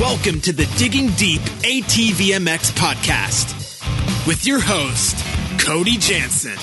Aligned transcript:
Welcome 0.00 0.40
to 0.40 0.52
the 0.52 0.66
Digging 0.76 1.10
Deep 1.10 1.40
ATVMX 1.40 2.72
podcast 2.72 4.26
with 4.26 4.44
your 4.44 4.58
host, 4.58 5.16
Cody 5.64 5.98
Jansen. 5.98 6.58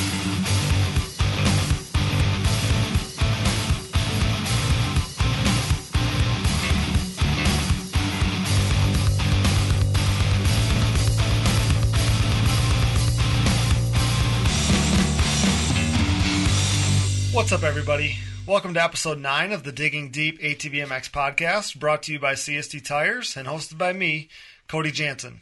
What's 17.34 17.54
up, 17.54 17.64
everybody? 17.64 18.18
Welcome 18.48 18.74
to 18.74 18.84
episode 18.84 19.20
9 19.20 19.52
of 19.52 19.64
the 19.64 19.72
Digging 19.72 20.10
Deep 20.10 20.42
ATVMX 20.42 21.12
podcast, 21.12 21.80
brought 21.80 22.02
to 22.04 22.14
you 22.14 22.20
by 22.20 22.34
CST 22.34 22.84
Tires 22.84 23.38
and 23.38 23.48
hosted 23.48 23.78
by 23.78 23.94
me, 23.94 24.30
Cody 24.68 24.92
Jansen. 24.92 25.42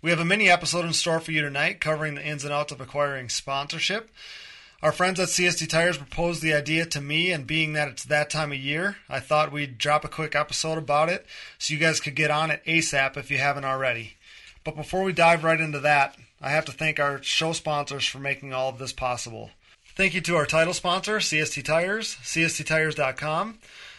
We 0.00 0.08
have 0.08 0.20
a 0.20 0.24
mini 0.24 0.48
episode 0.48 0.86
in 0.86 0.94
store 0.94 1.20
for 1.20 1.32
you 1.32 1.42
tonight 1.42 1.82
covering 1.82 2.14
the 2.14 2.26
ins 2.26 2.42
and 2.42 2.52
outs 2.52 2.72
of 2.72 2.80
acquiring 2.80 3.28
sponsorship. 3.28 4.10
Our 4.82 4.90
friends 4.90 5.20
at 5.20 5.28
CST 5.28 5.68
Tires 5.68 5.98
proposed 5.98 6.40
the 6.40 6.54
idea 6.54 6.86
to 6.86 7.00
me, 7.02 7.30
and 7.30 7.46
being 7.46 7.74
that 7.74 7.88
it's 7.88 8.04
that 8.04 8.30
time 8.30 8.52
of 8.52 8.58
year, 8.58 8.96
I 9.06 9.20
thought 9.20 9.52
we'd 9.52 9.76
drop 9.76 10.06
a 10.06 10.08
quick 10.08 10.34
episode 10.34 10.78
about 10.78 11.10
it 11.10 11.26
so 11.58 11.74
you 11.74 11.78
guys 11.78 12.00
could 12.00 12.16
get 12.16 12.30
on 12.30 12.50
it 12.50 12.64
ASAP 12.64 13.18
if 13.18 13.30
you 13.30 13.36
haven't 13.36 13.66
already. 13.66 14.14
But 14.64 14.76
before 14.76 15.02
we 15.02 15.12
dive 15.12 15.44
right 15.44 15.60
into 15.60 15.80
that, 15.80 16.16
I 16.40 16.50
have 16.50 16.64
to 16.64 16.72
thank 16.72 16.98
our 16.98 17.22
show 17.22 17.52
sponsors 17.52 18.06
for 18.06 18.18
making 18.18 18.54
all 18.54 18.70
of 18.70 18.78
this 18.78 18.94
possible. 18.94 19.50
Thank 20.00 20.14
you 20.14 20.22
to 20.22 20.36
our 20.36 20.46
title 20.46 20.72
sponsor, 20.72 21.18
CST 21.18 21.62
Tires, 21.62 22.16
CSTTires.com. 22.22 23.58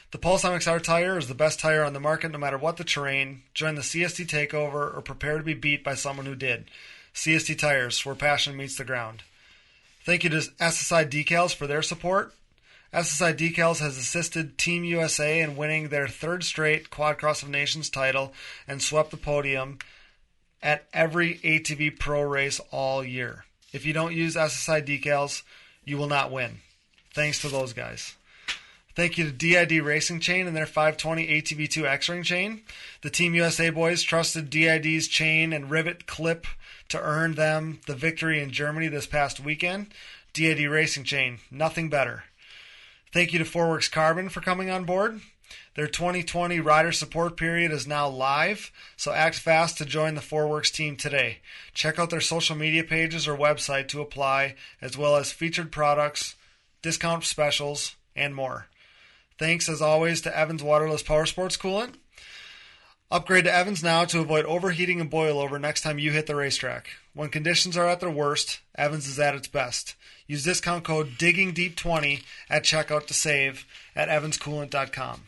The 0.09 0.17
Pulse 0.17 0.42
MXR 0.42 0.81
tire 0.81 1.16
is 1.16 1.28
the 1.28 1.36
best 1.36 1.59
tire 1.59 1.84
on 1.84 1.94
the 1.94 2.00
market 2.00 2.31
no 2.31 2.39
matter 2.39 2.58
what 2.58 2.78
the 2.78 2.84
terrain. 2.84 3.44
Join 3.53 3.75
the 3.75 3.81
CST 3.81 4.25
takeover 4.25 4.98
or 4.98 5.03
prepare 5.03 5.38
to 5.38 5.44
be 5.44 5.53
beat 5.53 5.84
by 5.84 5.94
someone 5.94 6.25
who 6.25 6.34
did. 6.34 6.72
CST 7.14 7.56
Tires, 7.59 8.03
where 8.03 8.16
passion 8.16 8.58
meets 8.58 8.78
the 8.78 8.84
ground. 8.84 9.22
Thank 10.03 10.23
you 10.23 10.31
to 10.31 10.38
SSI 10.38 11.08
Decals 11.08 11.53
for 11.53 11.67
their 11.67 11.84
support. 11.84 12.34
SSI 12.92 13.38
Decals 13.38 13.78
has 13.78 13.95
assisted 13.95 14.58
Team 14.58 14.84
USA 14.84 15.40
in 15.40 15.56
winning 15.56 15.90
their 15.90 16.08
third 16.08 16.44
straight 16.44 16.90
Quad 16.90 17.20
Cross 17.20 17.44
of 17.44 17.50
Nations 17.50 17.92
title 17.92 18.34
and 18.68 18.81
swept 18.81 19.12
the 19.12 19.18
podium 19.18 19.78
at 20.64 20.88
every 20.95 21.36
ATV 21.44 22.00
Pro 22.00 22.23
race 22.23 22.59
all 22.72 23.03
year. 23.03 23.45
If 23.72 23.86
you 23.86 23.94
don't 23.94 24.16
use 24.16 24.36
SSI 24.36 24.84
Decals, 24.84 25.44
you 25.84 25.98
will 25.98 26.08
not 26.08 26.32
win. 26.32 26.60
Thanks 27.14 27.42
to 27.42 27.50
those 27.50 27.74
guys. 27.74 28.16
Thank 28.94 29.18
you 29.18 29.26
to 29.26 29.32
DID 29.32 29.84
Racing 29.84 30.20
Chain 30.20 30.48
and 30.48 30.56
their 30.56 30.66
520 30.66 31.28
ATV2 31.28 31.86
X 31.86 32.10
Ring 32.10 32.24
chain. 32.24 32.62
The 33.02 33.10
Team 33.10 33.34
USA 33.36 33.70
boys 33.70 34.02
trusted 34.02 34.50
DID's 34.50 35.08
chain 35.08 35.54
and 35.54 35.72
rivet 35.72 36.08
clip 36.08 36.46
to 36.90 37.02
earn 37.02 37.36
them 37.36 37.80
the 37.88 37.96
victory 37.96 38.42
in 38.42 38.52
Germany 38.52 38.90
this 38.90 39.08
past 39.08 39.40
weekend. 39.40 39.94
DID 40.34 40.70
Racing 40.70 41.06
Chain, 41.06 41.40
nothing 41.50 41.90
better. 41.90 42.26
Thank 43.14 43.34
you 43.34 43.40
to 43.40 43.46
Forworks 43.46 43.92
Carbon 43.92 44.30
for 44.30 44.42
coming 44.42 44.70
on 44.70 44.86
board. 44.86 45.22
Their 45.75 45.88
2020 45.88 46.59
rider 46.59 46.91
support 46.91 47.38
period 47.38 47.72
is 47.72 47.88
now 47.88 48.09
live, 48.09 48.72
so 48.97 49.14
act 49.14 49.36
fast 49.36 49.78
to 49.78 49.86
join 49.86 50.16
the 50.16 50.22
Forworks 50.22 50.72
team 50.72 50.97
today. 50.97 51.38
Check 51.73 51.97
out 51.97 52.09
their 52.09 52.19
social 52.19 52.58
media 52.58 52.83
pages 52.83 53.25
or 53.25 53.38
website 53.38 53.88
to 53.89 54.02
apply, 54.02 54.55
as 54.81 54.97
well 54.97 55.16
as 55.16 55.31
featured 55.31 55.72
products, 55.72 56.36
discount 56.81 57.23
specials, 57.23 57.95
and 58.17 58.36
more. 58.36 58.67
Thanks 59.39 59.69
as 59.69 59.81
always 59.81 60.19
to 60.22 60.38
Evans 60.38 60.61
Waterless 60.61 61.03
Power 61.03 61.25
Sports 61.25 61.55
Coolant. 61.55 61.94
Upgrade 63.09 63.46
to 63.46 63.53
Evans 63.53 63.81
now 63.81 64.03
to 64.06 64.19
avoid 64.19 64.46
overheating 64.46 65.00
and 65.00 65.09
boil 65.09 65.40
over 65.40 65.57
next 65.57 65.81
time 65.81 66.00
you 66.00 66.12
hit 66.12 66.28
the 66.28 66.35
racetrack. 66.35 66.90
When 67.13 67.29
conditions 67.29 67.78
are 67.78 67.88
at 67.88 68.01
their 68.01 68.09
worst, 68.09 68.59
Evans 68.75 69.07
is 69.07 69.19
at 69.19 69.35
its 69.35 69.47
best. 69.47 69.96
Use 70.28 70.44
discount 70.44 70.84
code 70.84 71.17
DIGGINGDEEP20 71.17 72.23
at 72.50 72.63
checkout 72.63 73.07
to 73.07 73.13
save 73.13 73.66
at 73.96 74.09
evanscoolant.com. 74.09 75.22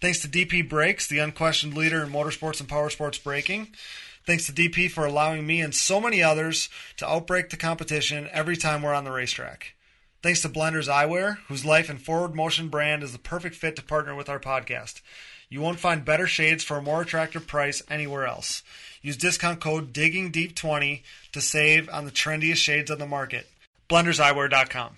Thanks 0.00 0.20
to 0.20 0.28
DP 0.28 0.68
Brakes, 0.68 1.06
the 1.06 1.18
unquestioned 1.18 1.74
leader 1.74 2.02
in 2.02 2.10
motorsports 2.10 2.60
and 2.60 2.68
power 2.68 2.90
sports 2.90 3.18
braking. 3.18 3.68
Thanks 4.26 4.46
to 4.46 4.52
DP 4.52 4.90
for 4.90 5.06
allowing 5.06 5.46
me 5.46 5.60
and 5.60 5.74
so 5.74 6.00
many 6.00 6.22
others 6.22 6.68
to 6.96 7.04
outbrake 7.04 7.50
the 7.50 7.56
competition 7.56 8.28
every 8.32 8.56
time 8.56 8.82
we're 8.82 8.92
on 8.92 9.04
the 9.04 9.12
racetrack. 9.12 9.74
Thanks 10.22 10.42
to 10.42 10.48
Blenders 10.48 10.88
Eyewear, 10.88 11.38
whose 11.46 11.64
life 11.64 11.88
and 11.88 12.02
forward 12.02 12.34
motion 12.34 12.68
brand 12.68 13.02
is 13.02 13.12
the 13.12 13.18
perfect 13.18 13.54
fit 13.54 13.76
to 13.76 13.82
partner 13.82 14.14
with 14.14 14.28
our 14.28 14.40
podcast. 14.40 15.00
You 15.48 15.60
won't 15.60 15.78
find 15.78 16.04
better 16.04 16.26
shades 16.26 16.64
for 16.64 16.76
a 16.76 16.82
more 16.82 17.02
attractive 17.02 17.46
price 17.46 17.82
anywhere 17.88 18.26
else. 18.26 18.64
Use 19.00 19.16
discount 19.16 19.60
code 19.60 19.92
DIGGINGDEEP20 19.92 21.02
to 21.30 21.40
save 21.40 21.88
on 21.88 22.04
the 22.04 22.10
trendiest 22.10 22.56
shades 22.56 22.90
on 22.90 22.98
the 22.98 23.06
market. 23.06 23.48
BlendersEyewear.com. 23.88 24.96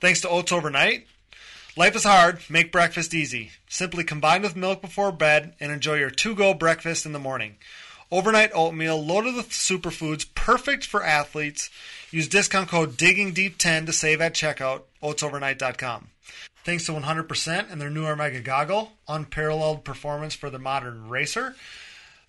Thanks 0.00 0.20
to 0.20 0.28
Oats 0.28 0.52
Overnight. 0.52 1.06
Life 1.76 1.94
is 1.94 2.02
hard, 2.02 2.40
make 2.48 2.72
breakfast 2.72 3.14
easy. 3.14 3.52
Simply 3.68 4.02
combine 4.02 4.42
with 4.42 4.56
milk 4.56 4.80
before 4.80 5.12
bed 5.12 5.54
and 5.60 5.70
enjoy 5.70 5.94
your 5.94 6.10
to 6.10 6.34
go 6.34 6.52
breakfast 6.52 7.06
in 7.06 7.12
the 7.12 7.20
morning. 7.20 7.56
Overnight 8.10 8.50
oatmeal 8.52 9.00
loaded 9.02 9.36
with 9.36 9.50
superfoods, 9.50 10.26
perfect 10.34 10.84
for 10.84 11.04
athletes. 11.04 11.70
Use 12.10 12.26
discount 12.26 12.68
code 12.68 12.96
DIGGINGDEEP10 12.96 13.86
to 13.86 13.92
save 13.92 14.20
at 14.20 14.34
checkout, 14.34 14.82
oatsovernight.com. 15.00 16.08
Thanks 16.64 16.86
to 16.86 16.92
100% 16.92 17.70
and 17.70 17.80
their 17.80 17.88
new 17.88 18.04
Omega 18.04 18.40
goggle, 18.40 18.92
unparalleled 19.06 19.84
performance 19.84 20.34
for 20.34 20.50
the 20.50 20.58
modern 20.58 21.08
racer. 21.08 21.54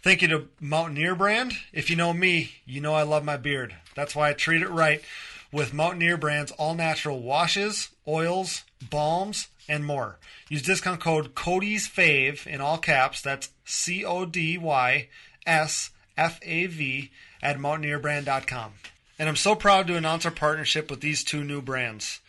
Thank 0.04 0.22
you 0.22 0.28
to 0.28 0.48
Mountaineer 0.60 1.16
brand. 1.16 1.54
If 1.74 1.90
you 1.90 1.96
know 1.96 2.14
me, 2.14 2.52
you 2.66 2.80
know 2.80 2.94
I 2.94 3.04
love 3.04 3.26
my 3.26 3.38
beard. 3.38 3.76
That's 3.96 4.16
why 4.16 4.30
I 4.30 4.34
treat 4.34 4.62
it 4.62 4.70
right 4.70 5.02
with 5.52 5.74
Mountaineer 5.74 6.18
brand's 6.18 6.52
all 6.54 6.76
natural 6.76 7.22
washes, 7.22 7.90
oils, 8.08 8.64
balms, 8.90 9.48
and 9.68 9.86
more. 9.86 10.18
Use 10.50 10.62
discount 10.62 11.02
code 11.02 11.36
Cody's 11.36 11.88
Fave 11.88 12.48
in 12.48 12.62
all 12.62 12.78
caps. 12.78 13.22
That's 13.22 13.50
C 13.66 14.04
O 14.04 14.26
D 14.26 14.58
Y 14.58 15.08
S 15.46 15.92
F 16.18 16.40
A 16.44 16.68
V 16.68 17.12
at 17.42 17.58
mountaineerbrand.com. 17.58 18.74
And 19.18 19.30
I'm 19.30 19.36
so 19.36 19.56
proud 19.56 19.88
to 19.88 19.96
announce 19.96 20.26
our 20.26 20.32
partnership 20.32 20.90
with 20.90 21.02
these 21.02 21.24
two 21.24 21.44
new 21.44 21.62
brands. 21.62 22.22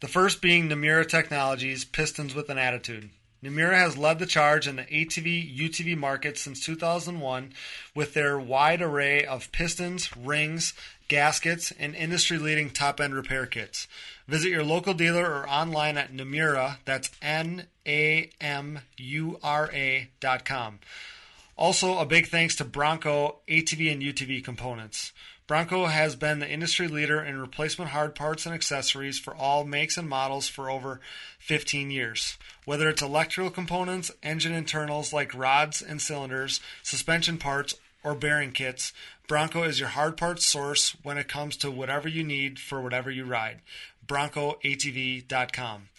The 0.00 0.08
first 0.08 0.40
being 0.40 0.68
Namura 0.68 1.06
Technologies, 1.06 1.84
Pistons 1.84 2.34
with 2.34 2.48
an 2.50 2.58
Attitude. 2.58 3.10
Namura 3.42 3.74
has 3.74 3.96
led 3.96 4.18
the 4.18 4.26
charge 4.26 4.66
in 4.66 4.76
the 4.76 4.84
ATV 4.84 5.56
UTV 5.56 5.96
market 5.96 6.38
since 6.38 6.64
2001 6.64 7.52
with 7.94 8.14
their 8.14 8.38
wide 8.38 8.82
array 8.82 9.24
of 9.24 9.52
pistons, 9.52 10.16
rings, 10.16 10.74
gaskets, 11.08 11.72
and 11.78 11.94
industry 11.94 12.38
leading 12.38 12.70
top 12.70 13.00
end 13.00 13.14
repair 13.14 13.46
kits. 13.46 13.88
Visit 14.26 14.50
your 14.50 14.62
local 14.62 14.94
dealer 14.94 15.24
or 15.24 15.48
online 15.48 15.96
at 15.96 16.12
Namura, 16.12 16.76
that's 16.84 17.10
N 17.20 17.66
A 17.86 18.30
M 18.40 18.80
U 18.98 19.38
R 19.42 19.70
A 19.72 20.10
dot 20.20 20.44
com. 20.44 20.78
Also, 21.56 21.98
a 21.98 22.06
big 22.06 22.28
thanks 22.28 22.54
to 22.56 22.64
Bronco 22.64 23.38
ATV 23.48 23.92
and 23.92 24.02
UTV 24.02 24.44
components. 24.44 25.12
Bronco 25.48 25.86
has 25.86 26.14
been 26.14 26.40
the 26.40 26.48
industry 26.48 26.88
leader 26.88 27.22
in 27.24 27.40
replacement 27.40 27.90
hard 27.92 28.14
parts 28.14 28.44
and 28.44 28.54
accessories 28.54 29.18
for 29.18 29.34
all 29.34 29.64
makes 29.64 29.96
and 29.96 30.06
models 30.06 30.46
for 30.46 30.68
over 30.68 31.00
15 31.38 31.90
years. 31.90 32.36
Whether 32.66 32.90
it's 32.90 33.00
electrical 33.00 33.50
components, 33.50 34.10
engine 34.22 34.52
internals 34.52 35.10
like 35.10 35.34
rods 35.34 35.80
and 35.80 36.02
cylinders, 36.02 36.60
suspension 36.82 37.38
parts, 37.38 37.74
or 38.04 38.14
bearing 38.14 38.52
kits, 38.52 38.92
Bronco 39.28 39.62
is 39.62 39.78
your 39.78 39.90
hard 39.90 40.16
parts 40.16 40.46
source 40.46 40.96
when 41.02 41.18
it 41.18 41.28
comes 41.28 41.54
to 41.58 41.70
whatever 41.70 42.08
you 42.08 42.24
need 42.24 42.58
for 42.58 42.80
whatever 42.80 43.10
you 43.10 43.26
ride. 43.26 43.60
BroncoATV.com. 44.06 45.90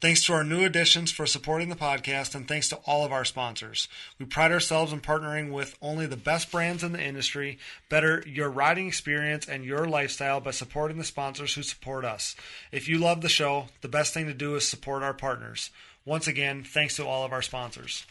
Thanks 0.00 0.24
to 0.26 0.34
our 0.34 0.44
new 0.44 0.64
additions 0.64 1.10
for 1.10 1.26
supporting 1.26 1.68
the 1.68 1.74
podcast, 1.74 2.36
and 2.36 2.46
thanks 2.46 2.68
to 2.68 2.76
all 2.86 3.04
of 3.04 3.10
our 3.10 3.24
sponsors. 3.24 3.88
We 4.20 4.26
pride 4.26 4.52
ourselves 4.52 4.92
in 4.92 5.00
partnering 5.00 5.50
with 5.50 5.76
only 5.82 6.06
the 6.06 6.16
best 6.16 6.52
brands 6.52 6.84
in 6.84 6.92
the 6.92 7.02
industry, 7.02 7.58
better 7.88 8.22
your 8.24 8.50
riding 8.50 8.86
experience 8.86 9.48
and 9.48 9.64
your 9.64 9.86
lifestyle 9.86 10.38
by 10.38 10.52
supporting 10.52 10.98
the 10.98 11.04
sponsors 11.04 11.54
who 11.54 11.64
support 11.64 12.04
us. 12.04 12.36
If 12.70 12.88
you 12.88 12.98
love 12.98 13.20
the 13.20 13.28
show, 13.28 13.66
the 13.80 13.88
best 13.88 14.14
thing 14.14 14.26
to 14.26 14.34
do 14.34 14.54
is 14.54 14.68
support 14.68 15.02
our 15.02 15.14
partners. 15.14 15.70
Once 16.04 16.28
again, 16.28 16.62
thanks 16.62 16.94
to 16.96 17.06
all 17.06 17.24
of 17.24 17.32
our 17.32 17.42
sponsors. 17.42 18.06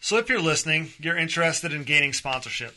So, 0.00 0.18
if 0.18 0.28
you're 0.28 0.40
listening, 0.40 0.90
you're 1.00 1.16
interested 1.18 1.72
in 1.72 1.82
gaining 1.82 2.12
sponsorship. 2.12 2.76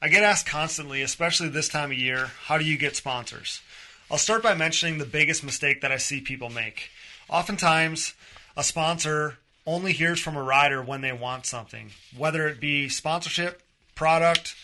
I 0.00 0.08
get 0.08 0.22
asked 0.22 0.46
constantly, 0.46 1.00
especially 1.00 1.48
this 1.48 1.68
time 1.68 1.90
of 1.90 1.96
year, 1.96 2.30
how 2.44 2.58
do 2.58 2.64
you 2.64 2.76
get 2.76 2.96
sponsors? 2.96 3.62
I'll 4.10 4.18
start 4.18 4.42
by 4.42 4.54
mentioning 4.54 4.98
the 4.98 5.06
biggest 5.06 5.42
mistake 5.42 5.80
that 5.80 5.90
I 5.90 5.96
see 5.96 6.20
people 6.20 6.50
make. 6.50 6.90
Oftentimes, 7.30 8.14
a 8.56 8.62
sponsor 8.62 9.38
only 9.66 9.92
hears 9.92 10.20
from 10.20 10.36
a 10.36 10.42
rider 10.42 10.82
when 10.82 11.00
they 11.00 11.12
want 11.12 11.46
something, 11.46 11.90
whether 12.16 12.46
it 12.46 12.60
be 12.60 12.88
sponsorship, 12.90 13.62
product, 13.94 14.54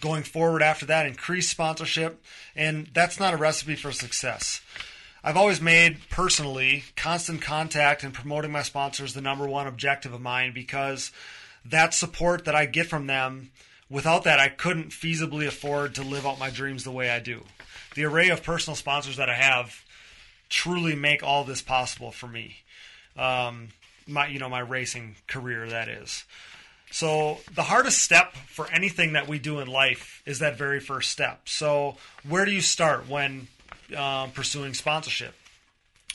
going 0.00 0.22
forward 0.22 0.62
after 0.62 0.86
that, 0.86 1.06
increased 1.06 1.50
sponsorship, 1.50 2.24
and 2.56 2.88
that's 2.94 3.20
not 3.20 3.34
a 3.34 3.36
recipe 3.36 3.76
for 3.76 3.92
success. 3.92 4.62
I've 5.22 5.36
always 5.36 5.60
made 5.60 6.08
personally 6.08 6.84
constant 6.96 7.42
contact 7.42 8.02
and 8.02 8.14
promoting 8.14 8.50
my 8.50 8.62
sponsors 8.62 9.12
the 9.12 9.20
number 9.20 9.46
one 9.46 9.66
objective 9.66 10.14
of 10.14 10.22
mine 10.22 10.52
because 10.54 11.12
that 11.66 11.92
support 11.92 12.46
that 12.46 12.54
I 12.54 12.64
get 12.64 12.86
from 12.86 13.06
them, 13.06 13.50
without 13.90 14.24
that, 14.24 14.38
I 14.38 14.48
couldn't 14.48 14.90
feasibly 14.90 15.46
afford 15.46 15.96
to 15.96 16.02
live 16.02 16.26
out 16.26 16.38
my 16.38 16.48
dreams 16.48 16.84
the 16.84 16.92
way 16.92 17.10
I 17.10 17.18
do. 17.18 17.42
The 17.94 18.04
array 18.04 18.30
of 18.30 18.42
personal 18.42 18.76
sponsors 18.76 19.16
that 19.16 19.28
I 19.28 19.34
have 19.34 19.84
truly 20.48 20.94
make 20.94 21.22
all 21.22 21.44
this 21.44 21.60
possible 21.60 22.12
for 22.12 22.28
me. 22.28 22.56
Um, 23.16 23.68
my, 24.06 24.28
you 24.28 24.38
know, 24.38 24.48
my 24.48 24.60
racing 24.60 25.16
career, 25.26 25.68
that 25.68 25.88
is. 25.88 26.24
So 26.92 27.38
the 27.54 27.62
hardest 27.62 28.02
step 28.02 28.34
for 28.34 28.68
anything 28.70 29.12
that 29.12 29.28
we 29.28 29.38
do 29.38 29.60
in 29.60 29.68
life 29.68 30.22
is 30.26 30.40
that 30.40 30.56
very 30.56 30.80
first 30.80 31.10
step. 31.10 31.48
So 31.48 31.96
where 32.28 32.44
do 32.44 32.50
you 32.50 32.60
start 32.60 33.08
when 33.08 33.46
um, 33.96 34.30
pursuing 34.32 34.74
sponsorship? 34.74 35.34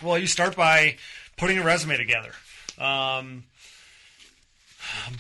Well, 0.04 0.18
you 0.18 0.28
start 0.28 0.56
by 0.56 0.98
putting 1.38 1.58
a 1.58 1.64
resume 1.64 1.96
together. 1.96 2.32
Um, 2.78 3.46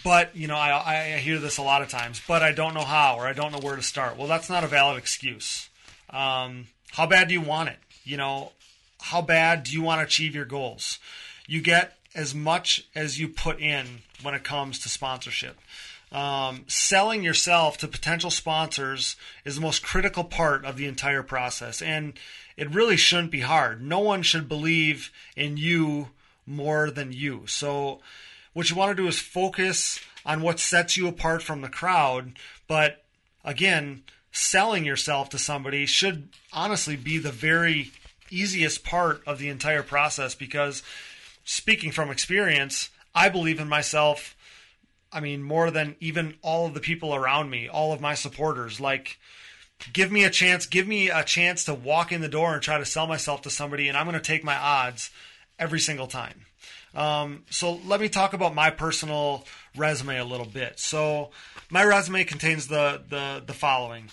but 0.04 0.36
you 0.36 0.48
know, 0.48 0.56
I, 0.56 1.16
I 1.16 1.18
hear 1.18 1.40
this 1.40 1.58
a 1.58 1.62
lot 1.62 1.82
of 1.82 1.90
times. 1.90 2.22
But 2.28 2.44
I 2.44 2.52
don't 2.52 2.74
know 2.74 2.84
how, 2.84 3.18
or 3.18 3.28
I 3.28 3.34
don't 3.34 3.52
know 3.52 3.60
where 3.60 3.76
to 3.76 3.84
start. 3.84 4.18
Well, 4.18 4.28
that's 4.28 4.50
not 4.50 4.64
a 4.64 4.68
valid 4.68 4.98
excuse. 4.98 5.70
Um, 6.10 6.68
how 6.92 7.06
bad 7.06 7.28
do 7.28 7.34
you 7.34 7.42
want 7.42 7.70
it? 7.70 7.78
You 8.04 8.18
know, 8.18 8.52
how 9.02 9.22
bad 9.22 9.64
do 9.64 9.72
you 9.72 9.82
want 9.82 10.00
to 10.00 10.06
achieve 10.06 10.36
your 10.36 10.46
goals? 10.46 11.00
You 11.48 11.62
get 11.62 11.98
as 12.14 12.34
much 12.34 12.88
as 12.96 13.20
you 13.20 13.28
put 13.28 13.60
in 13.60 13.86
when 14.22 14.34
it 14.34 14.44
comes 14.44 14.80
to 14.80 14.90
sponsorship. 14.90 15.58
Um, 16.12 16.64
selling 16.68 17.24
yourself 17.24 17.78
to 17.80 17.88
potential 17.88 18.32
sponsors 18.32 19.16
is 19.44 19.56
the 19.56 19.62
most 19.62 19.84
critical 19.84 20.24
part 20.24 20.64
of 20.64 20.78
the 20.78 20.88
entire 20.88 21.24
process, 21.24 21.82
and 21.82 22.14
it 22.56 22.74
really 22.74 22.96
shouldn't 22.96 23.32
be 23.32 23.42
hard. 23.42 23.82
No 23.82 24.00
one 24.00 24.22
should 24.22 24.48
believe 24.48 25.12
in 25.36 25.58
you 25.58 26.10
more 26.46 26.90
than 26.90 27.12
you. 27.12 27.44
So, 27.48 28.00
what 28.56 28.70
you 28.70 28.76
want 28.78 28.96
to 28.96 29.04
do 29.04 29.08
is 29.10 29.20
focus 29.20 30.00
on 30.26 30.42
what 30.42 30.62
sets 30.62 30.96
you 30.96 31.10
apart 31.10 31.44
from 31.44 31.60
the 31.60 31.68
crowd. 31.68 32.40
But 32.70 33.04
again, 33.44 34.04
selling 34.32 34.86
yourself 34.86 35.30
to 35.30 35.38
somebody 35.38 35.86
should 35.86 36.30
honestly 36.54 36.96
be 36.96 37.18
the 37.18 37.34
very 37.34 37.92
easiest 38.32 38.86
part 38.86 39.22
of 39.28 39.40
the 39.40 39.50
entire 39.50 39.84
process 39.84 40.36
because 40.36 40.84
speaking 41.44 41.92
from 41.92 42.10
experience, 42.10 42.90
I 43.14 43.28
believe 43.28 43.60
in 43.60 43.68
myself. 43.68 44.38
I 45.12 45.20
mean, 45.20 45.44
more 45.44 45.70
than 45.70 45.98
even 46.00 46.36
all 46.42 46.66
of 46.66 46.74
the 46.74 46.80
people 46.80 47.14
around 47.14 47.50
me, 47.50 47.68
all 47.68 47.92
of 47.92 48.00
my 48.00 48.14
supporters. 48.14 48.80
Like, 48.80 49.20
give 49.92 50.14
me 50.14 50.24
a 50.24 50.30
chance, 50.30 50.66
give 50.66 50.88
me 50.88 51.10
a 51.10 51.26
chance 51.26 51.66
to 51.66 51.74
walk 51.74 52.14
in 52.14 52.22
the 52.22 52.30
door 52.30 52.54
and 52.54 52.62
try 52.62 52.78
to 52.78 52.86
sell 52.86 53.06
myself 53.06 53.42
to 53.42 53.50
somebody, 53.50 53.90
and 53.90 53.98
I'm 53.98 54.06
going 54.06 54.16
to 54.16 54.22
take 54.22 54.46
my 54.46 54.56
odds 54.56 55.12
every 55.60 55.82
single 55.82 56.08
time. 56.08 56.45
Um, 56.96 57.44
so 57.50 57.80
let 57.86 58.00
me 58.00 58.10
talk 58.10 58.34
about 58.34 58.56
my 58.56 58.70
personal 58.70 59.46
resume 59.76 60.18
a 60.18 60.26
little 60.26 60.46
bit. 60.46 60.80
So 60.80 61.32
my 61.70 61.84
resume 61.84 62.24
contains 62.24 62.68
the 62.68 63.02
the, 63.10 63.44
the 63.46 63.54
following. 63.54 64.10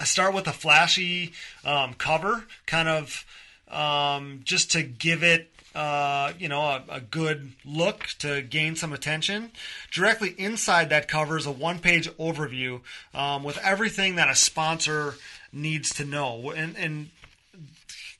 I 0.00 0.04
start 0.04 0.34
with 0.34 0.46
a 0.46 0.52
flashy 0.52 1.32
um, 1.64 1.94
cover, 1.94 2.44
kind 2.66 2.88
of 2.88 3.24
um, 3.70 4.40
just 4.44 4.72
to 4.72 4.82
give 4.82 5.22
it 5.22 5.48
uh, 5.74 6.32
you 6.38 6.48
know, 6.48 6.60
a, 6.60 6.82
a, 6.90 7.00
good 7.00 7.52
look 7.64 8.08
to 8.18 8.42
gain 8.42 8.76
some 8.76 8.92
attention. 8.92 9.50
Directly 9.90 10.34
inside 10.36 10.90
that 10.90 11.08
cover 11.08 11.38
is 11.38 11.46
a 11.46 11.50
one 11.50 11.78
page 11.78 12.10
overview 12.16 12.80
um, 13.14 13.42
with 13.42 13.56
everything 13.58 14.16
that 14.16 14.28
a 14.28 14.34
sponsor 14.34 15.14
needs 15.50 15.94
to 15.94 16.04
know. 16.04 16.50
And, 16.50 16.76
and 16.76 17.08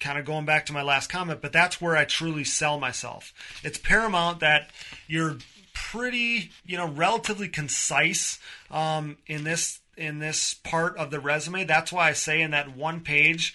kind 0.03 0.19
of 0.19 0.25
going 0.25 0.45
back 0.45 0.67
to 0.67 0.73
my 0.73 0.83
last 0.83 1.09
comment, 1.09 1.41
but 1.41 1.53
that's 1.53 1.81
where 1.81 1.97
I 1.97 2.05
truly 2.05 2.45
sell 2.45 2.79
myself. 2.79 3.33
It's 3.63 3.79
paramount 3.79 4.41
that 4.41 4.71
you're 5.07 5.37
pretty, 5.73 6.51
you 6.67 6.77
know, 6.77 6.89
relatively 6.89 7.49
concise 7.49 8.39
um, 8.71 9.17
in 9.27 9.45
this 9.45 9.81
in 9.97 10.19
this 10.19 10.55
part 10.55 10.97
of 10.97 11.11
the 11.11 11.21
resume. 11.21 11.65
That's 11.65 11.93
why 11.93 12.09
I 12.09 12.13
say 12.13 12.41
in 12.41 12.51
that 12.53 12.77
one 12.77 13.01
page 13.01 13.55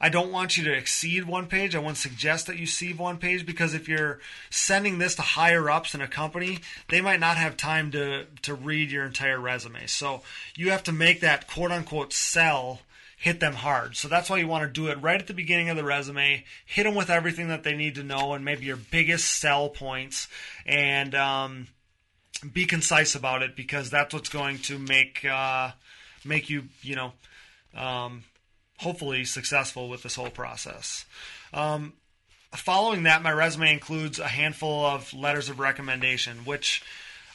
I 0.00 0.08
don't 0.08 0.30
want 0.30 0.56
you 0.56 0.64
to 0.64 0.72
exceed 0.72 1.24
one 1.24 1.46
page. 1.46 1.74
I 1.74 1.80
to 1.80 1.96
suggest 1.96 2.46
that 2.46 2.58
you 2.58 2.66
see 2.66 2.92
one 2.92 3.18
page 3.18 3.44
because 3.44 3.74
if 3.74 3.88
you're 3.88 4.20
sending 4.48 4.98
this 4.98 5.16
to 5.16 5.22
higher 5.22 5.68
ups 5.68 5.94
in 5.94 6.00
a 6.00 6.08
company, 6.08 6.60
they 6.88 7.00
might 7.00 7.20
not 7.20 7.36
have 7.36 7.56
time 7.56 7.90
to, 7.92 8.26
to 8.42 8.54
read 8.54 8.90
your 8.90 9.04
entire 9.04 9.40
resume. 9.40 9.86
So 9.86 10.22
you 10.54 10.70
have 10.70 10.84
to 10.84 10.92
make 10.92 11.20
that 11.20 11.48
quote 11.48 11.72
unquote 11.72 12.12
sell 12.12 12.80
hit 13.18 13.40
them 13.40 13.54
hard. 13.54 13.96
So 13.96 14.06
that's 14.08 14.30
why 14.30 14.38
you 14.38 14.46
want 14.46 14.62
to 14.64 14.72
do 14.72 14.88
it 14.88 15.02
right 15.02 15.20
at 15.20 15.26
the 15.26 15.34
beginning 15.34 15.68
of 15.68 15.76
the 15.76 15.84
resume. 15.84 16.44
Hit 16.64 16.84
them 16.84 16.94
with 16.94 17.10
everything 17.10 17.48
that 17.48 17.64
they 17.64 17.74
need 17.74 17.96
to 17.96 18.04
know 18.04 18.32
and 18.32 18.44
maybe 18.44 18.64
your 18.64 18.76
biggest 18.76 19.38
sell 19.38 19.68
points, 19.68 20.28
and 20.64 21.14
um, 21.14 21.66
be 22.52 22.64
concise 22.64 23.14
about 23.14 23.42
it 23.42 23.56
because 23.56 23.90
that's 23.90 24.14
what's 24.14 24.28
going 24.28 24.58
to 24.60 24.78
make 24.78 25.24
uh, 25.24 25.72
make 26.24 26.48
you 26.48 26.64
you 26.80 26.94
know 26.94 27.12
um, 27.74 28.22
hopefully 28.78 29.24
successful 29.24 29.88
with 29.88 30.02
this 30.04 30.14
whole 30.14 30.30
process. 30.30 31.04
Um, 31.52 31.94
following 32.54 33.02
that, 33.02 33.22
my 33.22 33.32
resume 33.32 33.72
includes 33.72 34.20
a 34.20 34.28
handful 34.28 34.84
of 34.84 35.12
letters 35.12 35.48
of 35.48 35.58
recommendation, 35.58 36.38
which 36.44 36.82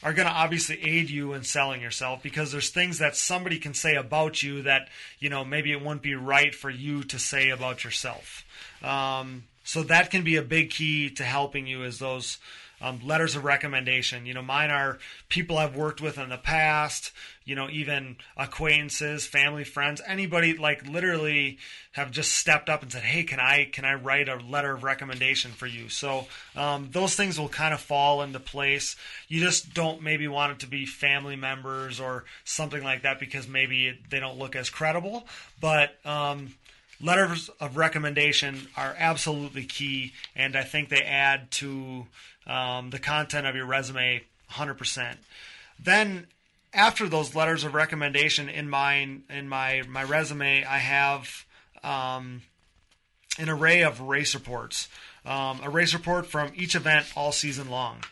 are 0.04 0.14
going 0.14 0.28
to 0.28 0.34
obviously 0.34 0.84
aid 0.84 1.10
you 1.10 1.34
in 1.34 1.44
selling 1.44 1.82
yourself 1.82 2.22
because 2.22 2.52
there's 2.52 2.70
things 2.70 3.00
that 3.00 3.16
somebody 3.16 3.58
can 3.58 3.74
say 3.74 3.96
about 3.96 4.44
you 4.44 4.62
that 4.64 4.90
you 5.20 5.30
know 5.30 5.46
maybe 5.46 5.72
it 5.72 5.82
wouldn't 5.82 6.02
be 6.02 6.16
right 6.16 6.54
for 6.54 6.70
you 6.70 7.04
to 7.06 7.18
say 7.18 7.50
about 7.50 7.84
yourself. 7.84 8.46
Um, 8.84 9.46
so 9.64 9.82
that 9.84 10.12
can 10.12 10.24
be 10.24 10.36
a 10.36 10.42
big 10.42 10.72
key 10.72 11.10
to 11.12 11.24
helping 11.24 11.66
you 11.68 11.84
is 11.84 12.00
those 12.00 12.38
um, 12.82 13.00
letters 13.04 13.36
of 13.36 13.46
recommendation. 13.46 14.26
You 14.26 14.34
know, 14.34 14.42
mine 14.42 14.70
are 14.70 15.00
people 15.30 15.58
I've 15.58 15.76
worked 15.76 16.02
with 16.02 16.18
in 16.18 16.30
the 16.30 16.38
past, 16.38 17.12
you 17.46 17.56
know, 17.56 17.70
even 17.70 18.18
acquaintances, 18.38 19.26
family, 19.26 19.64
friends, 19.64 20.02
anybody 20.06 20.58
like 20.58 20.88
literally 20.88 21.58
have 21.94 22.12
just 22.12 22.34
stepped 22.34 22.70
up 22.70 22.82
and 22.82 22.92
said, 22.92 23.04
"Hey, 23.04 23.24
can 23.24 23.40
I 23.40 23.66
can 23.66 23.86
I 23.86 23.96
write 23.96 24.30
a 24.30 24.36
letter 24.36 24.74
of 24.74 24.84
recommendation 24.84 25.52
for 25.52 25.68
you?" 25.68 25.90
So 25.90 26.28
um, 26.56 26.90
those 26.92 27.16
things 27.16 27.40
will 27.40 27.50
kind 27.50 27.74
of 27.74 27.82
fall 27.82 28.22
into 28.22 28.40
place. 28.40 28.96
You 29.28 29.42
just 29.42 29.74
don't 29.74 30.02
maybe 30.02 30.28
want 30.28 30.54
it 30.54 30.60
to 30.60 30.68
be 30.68 30.86
family 30.86 31.36
members 31.36 32.00
or 32.00 32.24
something 32.46 32.84
like 32.84 33.04
that 33.04 33.20
because 33.20 33.48
maybe 33.48 34.00
they 34.10 34.20
don't 34.20 34.40
look 34.40 34.56
as 34.56 34.70
credible. 34.70 35.28
But 35.60 35.98
um, 36.06 36.56
letters 37.02 37.50
of 37.60 37.78
recommendation 37.78 38.68
are 38.78 38.96
absolutely 38.98 39.66
key, 39.66 40.14
and 40.36 40.56
I 40.56 40.64
think 40.64 40.90
they 40.90 41.04
add 41.04 41.52
to 41.52 42.08
um, 42.48 42.90
the 42.90 43.00
content 43.00 43.48
of 43.48 43.56
your 43.56 43.66
resume 43.66 44.24
100%. 44.52 45.16
Then 45.80 46.28
after 46.74 47.08
those 47.08 47.36
letters 47.36 47.64
of 47.64 47.74
recommendation 47.74 48.50
in 48.50 48.70
my 48.70 49.20
in 49.30 49.48
my 49.48 49.84
my 49.88 50.04
resume, 50.04 50.64
I 50.64 50.78
have 50.78 51.46
um, 51.84 52.42
an 53.38 53.50
array 53.50 53.84
of 53.84 54.02
race 54.02 54.34
reports, 54.34 54.90
um, 55.26 55.60
a 55.64 55.70
race 55.70 55.94
report 55.94 56.28
from 56.28 56.52
each 56.56 56.76
event 56.76 57.06
all 57.16 57.32
season 57.32 57.70
long. 57.70 58.04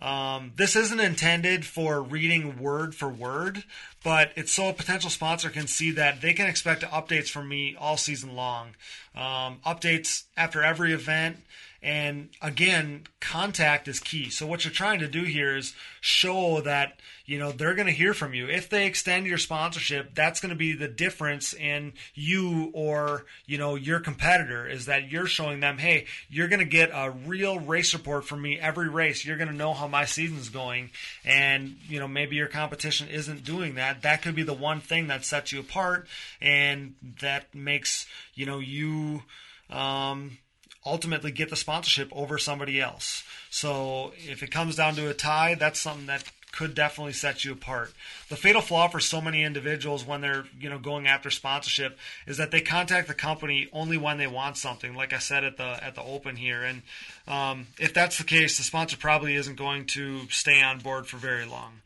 Um, 0.00 0.52
this 0.56 0.76
isn't 0.76 1.00
intended 1.00 1.64
for 1.64 2.00
reading 2.00 2.60
word 2.60 2.94
for 2.94 3.08
word, 3.08 3.64
but 4.04 4.30
it's 4.36 4.52
so 4.52 4.68
a 4.68 4.72
potential 4.72 5.10
sponsor 5.10 5.50
can 5.50 5.66
see 5.66 5.90
that 5.92 6.20
they 6.20 6.34
can 6.34 6.46
expect 6.46 6.82
updates 6.82 7.28
from 7.28 7.48
me 7.48 7.76
all 7.78 7.96
season 7.96 8.36
long. 8.36 8.76
Um, 9.16 9.58
updates 9.66 10.24
after 10.36 10.62
every 10.62 10.92
event, 10.92 11.38
and 11.80 12.30
again, 12.42 13.04
contact 13.20 13.86
is 13.86 14.00
key. 14.00 14.30
So 14.30 14.48
what 14.48 14.64
you're 14.64 14.74
trying 14.74 14.98
to 14.98 15.06
do 15.06 15.22
here 15.22 15.56
is 15.56 15.74
show 16.00 16.60
that, 16.62 16.98
you 17.24 17.38
know, 17.38 17.52
they're 17.52 17.76
going 17.76 17.86
to 17.86 17.92
hear 17.92 18.14
from 18.14 18.34
you. 18.34 18.48
If 18.48 18.68
they 18.68 18.86
extend 18.86 19.26
your 19.26 19.38
sponsorship, 19.38 20.12
that's 20.12 20.40
going 20.40 20.50
to 20.50 20.56
be 20.56 20.72
the 20.72 20.88
difference 20.88 21.52
in 21.52 21.92
you 22.14 22.72
or, 22.74 23.26
you 23.46 23.58
know, 23.58 23.76
your 23.76 24.00
competitor 24.00 24.66
is 24.66 24.86
that 24.86 25.12
you're 25.12 25.26
showing 25.26 25.60
them, 25.60 25.78
"Hey, 25.78 26.06
you're 26.28 26.48
going 26.48 26.58
to 26.58 26.64
get 26.64 26.90
a 26.92 27.10
real 27.10 27.60
race 27.60 27.94
report 27.94 28.24
from 28.24 28.42
me 28.42 28.58
every 28.58 28.88
race. 28.88 29.24
You're 29.24 29.36
going 29.36 29.50
to 29.50 29.54
know 29.54 29.72
how 29.72 29.86
my 29.86 30.04
season's 30.04 30.48
going." 30.48 30.90
And, 31.24 31.76
you 31.88 32.00
know, 32.00 32.08
maybe 32.08 32.34
your 32.34 32.48
competition 32.48 33.08
isn't 33.08 33.44
doing 33.44 33.76
that. 33.76 34.02
That 34.02 34.22
could 34.22 34.34
be 34.34 34.42
the 34.42 34.52
one 34.52 34.80
thing 34.80 35.06
that 35.08 35.24
sets 35.24 35.52
you 35.52 35.60
apart 35.60 36.08
and 36.40 36.94
that 37.20 37.54
makes, 37.54 38.06
you 38.34 38.46
know, 38.46 38.58
you 38.58 39.22
um 39.70 40.38
ultimately 40.88 41.30
get 41.30 41.50
the 41.50 41.56
sponsorship 41.56 42.08
over 42.12 42.38
somebody 42.38 42.80
else. 42.80 43.24
So 43.50 44.12
if 44.16 44.42
it 44.42 44.50
comes 44.50 44.76
down 44.76 44.94
to 44.96 45.08
a 45.08 45.14
tie, 45.14 45.54
that's 45.54 45.80
something 45.80 46.06
that 46.06 46.24
could 46.52 46.74
definitely 46.74 47.12
set 47.12 47.44
you 47.44 47.52
apart. 47.52 47.92
The 48.28 48.36
fatal 48.36 48.62
flaw 48.62 48.88
for 48.88 49.00
so 49.00 49.20
many 49.20 49.44
individuals 49.44 50.04
when 50.04 50.20
they're 50.20 50.44
you 50.58 50.68
know 50.70 50.78
going 50.78 51.06
after 51.06 51.30
sponsorship 51.30 51.98
is 52.26 52.38
that 52.38 52.50
they 52.50 52.60
contact 52.60 53.08
the 53.08 53.14
company 53.14 53.68
only 53.72 53.96
when 53.96 54.18
they 54.18 54.26
want 54.26 54.56
something. 54.56 54.94
Like 54.94 55.12
I 55.12 55.18
said 55.18 55.44
at 55.44 55.56
the 55.56 55.84
at 55.84 55.94
the 55.94 56.02
open 56.02 56.36
here, 56.36 56.62
and 56.64 56.82
um, 57.26 57.66
if 57.78 57.94
that's 57.94 58.18
the 58.18 58.24
case, 58.24 58.56
the 58.56 58.64
sponsor 58.64 58.96
probably 58.96 59.34
isn't 59.34 59.56
going 59.56 59.86
to 59.86 60.28
stay 60.30 60.62
on 60.62 60.78
board 60.78 61.06
for 61.06 61.18
very 61.18 61.44
long. 61.44 61.82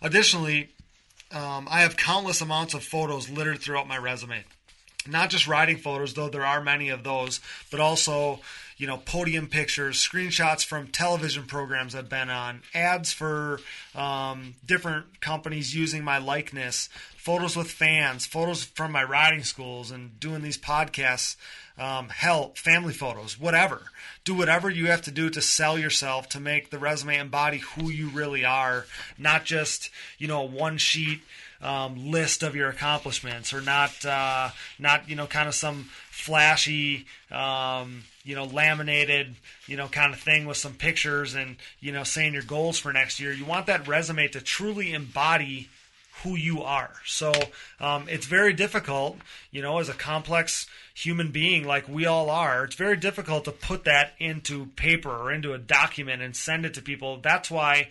Additionally, 0.00 0.70
um, 1.32 1.66
I 1.70 1.80
have 1.80 1.96
countless 1.96 2.40
amounts 2.40 2.74
of 2.74 2.84
photos 2.84 3.28
littered 3.28 3.60
throughout 3.60 3.88
my 3.88 3.98
resume. 3.98 4.44
Not 5.08 5.30
just 5.30 5.46
riding 5.46 5.76
photos, 5.76 6.14
though 6.14 6.28
there 6.28 6.44
are 6.44 6.62
many 6.62 6.88
of 6.88 7.04
those, 7.04 7.40
but 7.70 7.80
also 7.80 8.40
you 8.76 8.86
know 8.86 8.98
podium 8.98 9.46
pictures, 9.46 9.96
screenshots 9.96 10.64
from 10.64 10.88
television 10.88 11.44
programs 11.44 11.94
I've 11.94 12.08
been 12.08 12.30
on, 12.30 12.62
ads 12.74 13.12
for 13.12 13.60
um, 13.94 14.54
different 14.64 15.20
companies 15.20 15.74
using 15.74 16.04
my 16.04 16.18
likeness, 16.18 16.88
photos 17.16 17.56
with 17.56 17.70
fans, 17.70 18.26
photos 18.26 18.64
from 18.64 18.92
my 18.92 19.04
riding 19.04 19.44
schools, 19.44 19.90
and 19.90 20.18
doing 20.20 20.42
these 20.42 20.58
podcasts. 20.58 21.36
Um, 21.78 22.08
help, 22.08 22.56
family 22.56 22.94
photos, 22.94 23.38
whatever. 23.38 23.82
Do 24.24 24.32
whatever 24.32 24.70
you 24.70 24.86
have 24.86 25.02
to 25.02 25.10
do 25.10 25.28
to 25.28 25.42
sell 25.42 25.78
yourself 25.78 26.26
to 26.30 26.40
make 26.40 26.70
the 26.70 26.78
resume 26.78 27.18
embody 27.18 27.58
who 27.58 27.90
you 27.90 28.08
really 28.08 28.46
are, 28.46 28.86
not 29.18 29.44
just 29.44 29.90
you 30.16 30.26
know 30.26 30.40
one 30.40 30.78
sheet 30.78 31.20
um, 31.62 32.10
list 32.10 32.42
of 32.42 32.54
your 32.54 32.68
accomplishments, 32.68 33.52
or 33.52 33.60
not 33.60 34.04
uh, 34.04 34.50
not 34.78 35.08
you 35.08 35.16
know 35.16 35.26
kind 35.26 35.48
of 35.48 35.54
some 35.54 35.88
flashy 36.10 37.06
um, 37.30 38.04
you 38.24 38.34
know 38.34 38.44
laminated 38.44 39.34
you 39.66 39.76
know 39.76 39.88
kind 39.88 40.12
of 40.12 40.20
thing 40.20 40.46
with 40.46 40.56
some 40.56 40.74
pictures 40.74 41.34
and 41.34 41.56
you 41.80 41.92
know 41.92 42.04
saying 42.04 42.34
your 42.34 42.42
goals 42.42 42.78
for 42.78 42.92
next 42.92 43.20
year. 43.20 43.32
You 43.32 43.44
want 43.44 43.66
that 43.66 43.88
resume 43.88 44.28
to 44.28 44.40
truly 44.40 44.92
embody 44.92 45.68
who 46.22 46.34
you 46.34 46.62
are. 46.62 46.92
So 47.04 47.32
um, 47.80 48.06
it's 48.08 48.26
very 48.26 48.52
difficult, 48.54 49.18
you 49.50 49.60
know, 49.60 49.78
as 49.78 49.88
a 49.88 49.94
complex 49.94 50.66
human 50.94 51.30
being 51.30 51.66
like 51.66 51.88
we 51.88 52.06
all 52.06 52.30
are, 52.30 52.64
it's 52.64 52.74
very 52.74 52.96
difficult 52.96 53.44
to 53.44 53.52
put 53.52 53.84
that 53.84 54.14
into 54.18 54.66
paper 54.76 55.10
or 55.10 55.30
into 55.30 55.52
a 55.52 55.58
document 55.58 56.22
and 56.22 56.34
send 56.34 56.64
it 56.64 56.74
to 56.74 56.82
people. 56.82 57.18
That's 57.18 57.50
why 57.50 57.88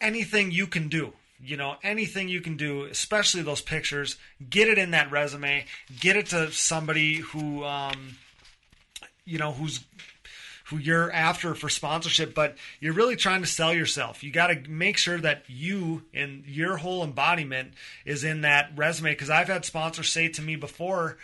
anything 0.00 0.50
you 0.50 0.66
can 0.66 0.88
do, 0.88 1.12
you 1.42 1.56
know 1.56 1.76
anything 1.82 2.28
you 2.28 2.40
can 2.40 2.56
do 2.56 2.84
especially 2.84 3.42
those 3.42 3.60
pictures 3.60 4.16
get 4.48 4.68
it 4.68 4.78
in 4.78 4.92
that 4.92 5.10
resume 5.10 5.64
get 6.00 6.16
it 6.16 6.26
to 6.26 6.50
somebody 6.50 7.16
who 7.16 7.64
um, 7.64 8.16
you 9.24 9.38
know 9.38 9.52
who's 9.52 9.84
who 10.66 10.78
you're 10.78 11.12
after 11.12 11.54
for 11.54 11.68
sponsorship 11.68 12.34
but 12.34 12.56
you're 12.80 12.92
really 12.94 13.16
trying 13.16 13.40
to 13.40 13.46
sell 13.46 13.72
yourself. 13.72 14.24
You 14.24 14.32
got 14.32 14.48
to 14.48 14.68
make 14.68 14.96
sure 14.96 15.18
that 15.18 15.44
you 15.46 16.02
and 16.12 16.44
your 16.46 16.76
whole 16.76 17.04
embodiment 17.04 17.72
is 18.04 18.24
in 18.24 18.40
that 18.40 18.70
resume 18.74 19.10
because 19.10 19.30
i've 19.30 19.48
had 19.48 19.64
sponsors 19.64 20.10
say 20.10 20.28
to 20.28 20.42
me 20.42 20.56
before 20.56 21.18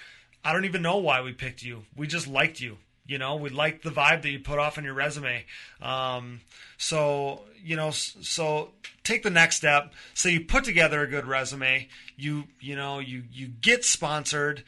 i 0.44 0.52
don't 0.52 0.64
even 0.64 0.82
know 0.82 0.98
why 0.98 1.22
we 1.22 1.32
picked 1.32 1.62
you. 1.62 1.84
We 1.96 2.06
just 2.06 2.28
liked 2.28 2.60
you. 2.60 2.78
You 3.06 3.18
know 3.18 3.36
we 3.36 3.50
liked 3.50 3.82
the 3.82 3.90
vibe 3.90 4.22
that 4.22 4.30
you 4.30 4.38
put 4.38 4.58
off 4.58 4.78
on 4.78 4.84
your 4.84 4.94
resume. 4.94 5.44
Um, 5.80 6.40
so 6.76 7.42
you 7.62 7.76
know 7.76 7.90
so 7.90 8.70
take 9.04 9.22
the 9.22 9.30
next 9.30 9.56
step. 9.56 9.92
So 10.14 10.28
you 10.28 10.40
put 10.40 10.64
together 10.64 11.02
a 11.02 11.06
good 11.06 11.26
resume. 11.26 11.88
You 12.16 12.44
you 12.60 12.76
know 12.76 12.98
you 12.98 13.24
you 13.32 13.48
get 13.48 13.84
sponsored. 13.84 14.64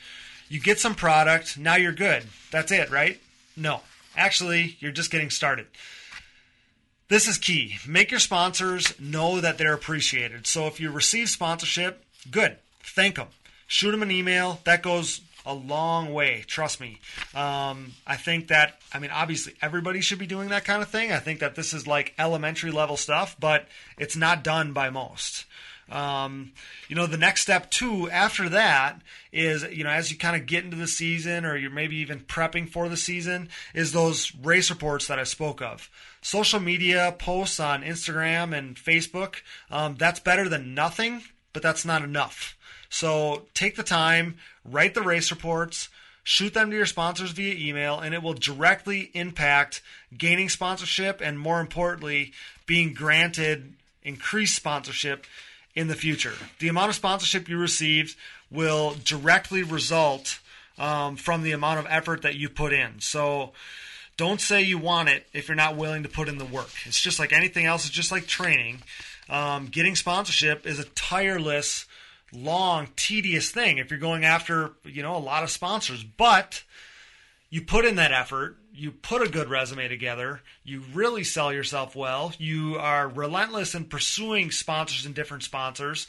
You 0.48 0.60
get 0.60 0.78
some 0.78 0.94
product. 0.94 1.58
Now 1.58 1.76
you're 1.76 1.92
good. 1.92 2.24
That's 2.50 2.72
it 2.72 2.90
right? 2.90 3.20
No. 3.56 3.80
Actually 4.16 4.76
you're 4.80 4.92
just 4.92 5.10
getting 5.10 5.30
started. 5.30 5.66
This 7.08 7.28
is 7.28 7.38
key. 7.38 7.76
Make 7.86 8.10
your 8.10 8.20
sponsors 8.20 8.98
know 8.98 9.40
that 9.40 9.58
they're 9.58 9.74
appreciated. 9.74 10.46
So 10.46 10.66
if 10.66 10.80
you 10.80 10.90
receive 10.90 11.28
sponsorship 11.28 12.04
good. 12.30 12.56
Thank 12.82 13.16
them 13.16 13.28
shoot 13.66 13.90
them 13.90 14.02
an 14.02 14.10
email. 14.10 14.60
That 14.64 14.82
goes 14.82 15.20
a 15.46 15.54
long 15.54 16.12
way. 16.12 16.44
Trust 16.46 16.80
me. 16.80 17.00
Um, 17.34 17.92
I 18.06 18.16
think 18.16 18.48
that, 18.48 18.80
I 18.92 18.98
mean, 18.98 19.10
obviously 19.10 19.54
everybody 19.60 20.00
should 20.00 20.18
be 20.18 20.26
doing 20.26 20.48
that 20.48 20.64
kind 20.64 20.82
of 20.82 20.88
thing. 20.88 21.12
I 21.12 21.18
think 21.18 21.40
that 21.40 21.54
this 21.54 21.72
is 21.72 21.86
like 21.86 22.14
elementary 22.18 22.70
level 22.70 22.96
stuff, 22.96 23.36
but 23.38 23.66
it's 23.98 24.16
not 24.16 24.42
done 24.44 24.72
by 24.72 24.90
most. 24.90 25.44
Um, 25.90 26.52
you 26.88 26.96
know, 26.96 27.06
the 27.06 27.18
next 27.18 27.42
step 27.42 27.70
too 27.70 28.08
after 28.10 28.48
that 28.48 29.02
is, 29.32 29.64
you 29.64 29.84
know, 29.84 29.90
as 29.90 30.10
you 30.10 30.16
kind 30.16 30.34
of 30.34 30.46
get 30.46 30.64
into 30.64 30.76
the 30.76 30.86
season 30.86 31.44
or 31.44 31.56
you're 31.56 31.70
maybe 31.70 31.96
even 31.96 32.20
prepping 32.20 32.68
for 32.68 32.88
the 32.88 32.96
season, 32.96 33.50
is 33.74 33.92
those 33.92 34.34
race 34.36 34.70
reports 34.70 35.06
that 35.08 35.18
I 35.18 35.24
spoke 35.24 35.60
of. 35.60 35.90
Social 36.22 36.60
media 36.60 37.14
posts 37.18 37.60
on 37.60 37.82
Instagram 37.82 38.56
and 38.56 38.76
Facebook, 38.76 39.36
um, 39.70 39.96
that's 39.96 40.20
better 40.20 40.48
than 40.48 40.74
nothing, 40.74 41.22
but 41.52 41.62
that's 41.62 41.84
not 41.84 42.02
enough. 42.02 42.56
So 42.94 43.42
take 43.54 43.74
the 43.74 43.82
time, 43.82 44.36
write 44.64 44.94
the 44.94 45.02
race 45.02 45.32
reports, 45.32 45.88
shoot 46.22 46.54
them 46.54 46.70
to 46.70 46.76
your 46.76 46.86
sponsors 46.86 47.32
via 47.32 47.52
email, 47.52 47.98
and 47.98 48.14
it 48.14 48.22
will 48.22 48.34
directly 48.34 49.10
impact 49.14 49.82
gaining 50.16 50.48
sponsorship 50.48 51.20
and, 51.20 51.36
more 51.36 51.58
importantly, 51.58 52.32
being 52.66 52.94
granted 52.94 53.72
increased 54.04 54.54
sponsorship 54.54 55.26
in 55.74 55.88
the 55.88 55.96
future. 55.96 56.34
The 56.60 56.68
amount 56.68 56.90
of 56.90 56.94
sponsorship 56.94 57.48
you 57.48 57.58
received 57.58 58.16
will 58.48 58.94
directly 59.04 59.64
result 59.64 60.38
um, 60.78 61.16
from 61.16 61.42
the 61.42 61.50
amount 61.50 61.80
of 61.80 61.86
effort 61.88 62.22
that 62.22 62.36
you 62.36 62.48
put 62.48 62.72
in. 62.72 63.00
So 63.00 63.54
don't 64.16 64.40
say 64.40 64.62
you 64.62 64.78
want 64.78 65.08
it 65.08 65.26
if 65.32 65.48
you're 65.48 65.56
not 65.56 65.76
willing 65.76 66.04
to 66.04 66.08
put 66.08 66.28
in 66.28 66.38
the 66.38 66.44
work. 66.44 66.70
It's 66.84 67.00
just 67.00 67.18
like 67.18 67.32
anything 67.32 67.66
else, 67.66 67.86
it's 67.86 67.92
just 67.92 68.12
like 68.12 68.28
training. 68.28 68.82
Um, 69.28 69.66
getting 69.66 69.96
sponsorship 69.96 70.64
is 70.64 70.78
a 70.78 70.84
tireless 70.84 71.86
long, 72.34 72.88
tedious 72.96 73.50
thing 73.50 73.78
if 73.78 73.90
you're 73.90 74.00
going 74.00 74.24
after, 74.24 74.72
you 74.84 75.02
know, 75.02 75.16
a 75.16 75.18
lot 75.18 75.42
of 75.42 75.50
sponsors. 75.50 76.02
But 76.02 76.62
you 77.50 77.62
put 77.62 77.84
in 77.84 77.96
that 77.96 78.12
effort, 78.12 78.56
you 78.74 78.90
put 78.90 79.22
a 79.22 79.28
good 79.30 79.48
resume 79.48 79.86
together, 79.86 80.40
you 80.64 80.82
really 80.92 81.22
sell 81.22 81.52
yourself 81.52 81.94
well, 81.94 82.32
you 82.38 82.76
are 82.76 83.08
relentless 83.08 83.74
in 83.74 83.84
pursuing 83.84 84.50
sponsors 84.50 85.06
and 85.06 85.14
different 85.14 85.44
sponsors. 85.44 86.08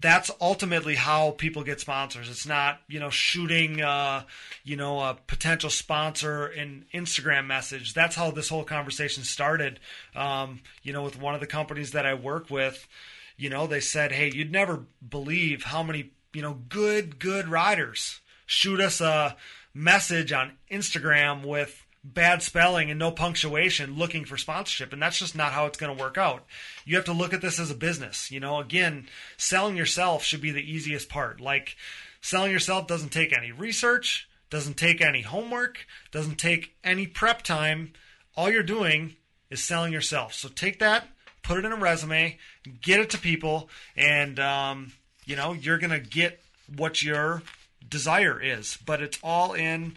That's 0.00 0.30
ultimately 0.40 0.94
how 0.94 1.32
people 1.32 1.62
get 1.62 1.78
sponsors. 1.78 2.30
It's 2.30 2.46
not, 2.46 2.80
you 2.88 2.98
know, 2.98 3.10
shooting, 3.10 3.82
uh, 3.82 4.22
you 4.64 4.76
know, 4.76 5.00
a 5.00 5.18
potential 5.26 5.68
sponsor 5.68 6.48
in 6.48 6.86
Instagram 6.94 7.46
message. 7.46 7.92
That's 7.92 8.16
how 8.16 8.30
this 8.30 8.48
whole 8.48 8.64
conversation 8.64 9.22
started. 9.22 9.78
Um, 10.16 10.60
you 10.82 10.94
know, 10.94 11.02
with 11.02 11.20
one 11.20 11.34
of 11.34 11.40
the 11.40 11.46
companies 11.46 11.90
that 11.90 12.06
I 12.06 12.14
work 12.14 12.48
with, 12.48 12.88
you 13.36 13.50
know, 13.50 13.66
they 13.66 13.80
said, 13.80 14.12
hey, 14.12 14.30
you'd 14.32 14.52
never 14.52 14.86
believe 15.06 15.64
how 15.64 15.82
many, 15.82 16.12
you 16.32 16.42
know, 16.42 16.60
good, 16.68 17.18
good 17.18 17.48
riders 17.48 18.20
shoot 18.46 18.80
us 18.80 19.00
a 19.00 19.36
message 19.74 20.32
on 20.32 20.52
Instagram 20.70 21.44
with 21.44 21.86
bad 22.04 22.42
spelling 22.42 22.90
and 22.90 22.98
no 22.98 23.10
punctuation 23.10 23.96
looking 23.96 24.24
for 24.24 24.36
sponsorship. 24.36 24.92
And 24.92 25.00
that's 25.00 25.18
just 25.18 25.36
not 25.36 25.52
how 25.52 25.66
it's 25.66 25.78
going 25.78 25.96
to 25.96 26.02
work 26.02 26.18
out. 26.18 26.44
You 26.84 26.96
have 26.96 27.04
to 27.06 27.12
look 27.12 27.32
at 27.32 27.40
this 27.40 27.60
as 27.60 27.70
a 27.70 27.76
business. 27.76 28.30
You 28.30 28.40
know, 28.40 28.58
again, 28.58 29.06
selling 29.36 29.76
yourself 29.76 30.24
should 30.24 30.40
be 30.40 30.50
the 30.50 30.70
easiest 30.70 31.08
part. 31.08 31.40
Like, 31.40 31.76
selling 32.20 32.52
yourself 32.52 32.86
doesn't 32.86 33.10
take 33.10 33.36
any 33.36 33.52
research, 33.52 34.28
doesn't 34.50 34.76
take 34.76 35.00
any 35.00 35.22
homework, 35.22 35.86
doesn't 36.10 36.36
take 36.36 36.74
any 36.82 37.06
prep 37.06 37.42
time. 37.42 37.92
All 38.36 38.50
you're 38.50 38.62
doing 38.62 39.16
is 39.50 39.62
selling 39.62 39.92
yourself. 39.92 40.34
So 40.34 40.48
take 40.48 40.78
that 40.80 41.06
put 41.42 41.58
it 41.58 41.64
in 41.64 41.72
a 41.72 41.76
resume, 41.76 42.38
get 42.80 43.00
it 43.00 43.10
to 43.10 43.18
people, 43.18 43.68
and 43.96 44.38
um, 44.38 44.92
you 45.24 45.36
know 45.36 45.52
you're 45.52 45.78
gonna 45.78 46.00
get 46.00 46.40
what 46.76 47.02
your 47.02 47.42
desire 47.88 48.40
is. 48.40 48.78
But 48.84 49.02
it's 49.02 49.18
all 49.22 49.52
in 49.52 49.96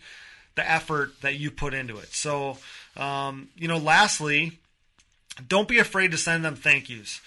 the 0.55 0.69
effort 0.69 1.21
that 1.21 1.35
you 1.35 1.51
put 1.51 1.73
into 1.73 1.97
it. 1.97 2.13
So 2.13 2.57
um, 2.97 3.49
you 3.55 3.67
know, 3.67 3.77
lastly, 3.77 4.59
don't 5.47 5.67
be 5.67 5.79
afraid 5.79 6.11
to 6.11 6.17
send 6.17 6.45
them 6.45 6.55
thank 6.55 6.89
yous. 6.89 7.21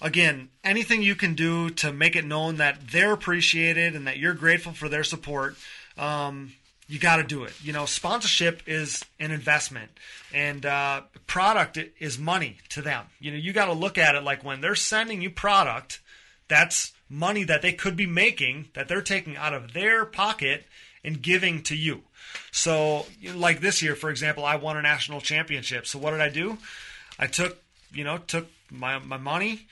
Again, 0.00 0.50
anything 0.62 1.02
you 1.02 1.16
can 1.16 1.34
do 1.34 1.70
to 1.70 1.92
make 1.92 2.14
it 2.14 2.24
known 2.24 2.56
that 2.56 2.88
they're 2.92 3.12
appreciated 3.12 3.96
and 3.96 4.06
that 4.06 4.18
you're 4.18 4.34
grateful 4.34 4.72
for 4.72 4.88
their 4.88 5.02
support. 5.02 5.56
Um, 5.96 6.52
you 6.88 6.98
got 6.98 7.16
to 7.16 7.22
do 7.22 7.44
it. 7.44 7.52
You 7.62 7.72
know, 7.72 7.84
sponsorship 7.84 8.62
is 8.66 9.04
an 9.20 9.30
investment, 9.30 9.90
and 10.32 10.64
uh, 10.64 11.02
product 11.26 11.78
is 12.00 12.18
money 12.18 12.58
to 12.70 12.82
them. 12.82 13.04
You 13.20 13.30
know, 13.30 13.36
you 13.36 13.52
got 13.52 13.66
to 13.66 13.74
look 13.74 13.98
at 13.98 14.14
it 14.14 14.22
like 14.24 14.42
when 14.42 14.60
they're 14.60 14.74
sending 14.74 15.20
you 15.20 15.30
product, 15.30 16.00
that's 16.48 16.92
money 17.10 17.44
that 17.44 17.62
they 17.62 17.72
could 17.72 17.96
be 17.96 18.06
making 18.06 18.68
that 18.74 18.88
they're 18.88 19.02
taking 19.02 19.36
out 19.36 19.52
of 19.52 19.74
their 19.74 20.04
pocket 20.04 20.64
and 21.04 21.20
giving 21.22 21.62
to 21.64 21.76
you. 21.76 22.02
So, 22.50 23.06
like 23.34 23.60
this 23.60 23.82
year, 23.82 23.94
for 23.94 24.10
example, 24.10 24.44
I 24.44 24.56
won 24.56 24.76
a 24.76 24.82
national 24.82 25.20
championship. 25.20 25.86
So 25.86 25.98
what 25.98 26.10
did 26.12 26.20
I 26.20 26.28
do? 26.28 26.58
I 27.18 27.26
took, 27.26 27.62
you 27.92 28.04
know, 28.04 28.18
took 28.18 28.48
my 28.70 28.98
my 28.98 29.16
money, 29.18 29.66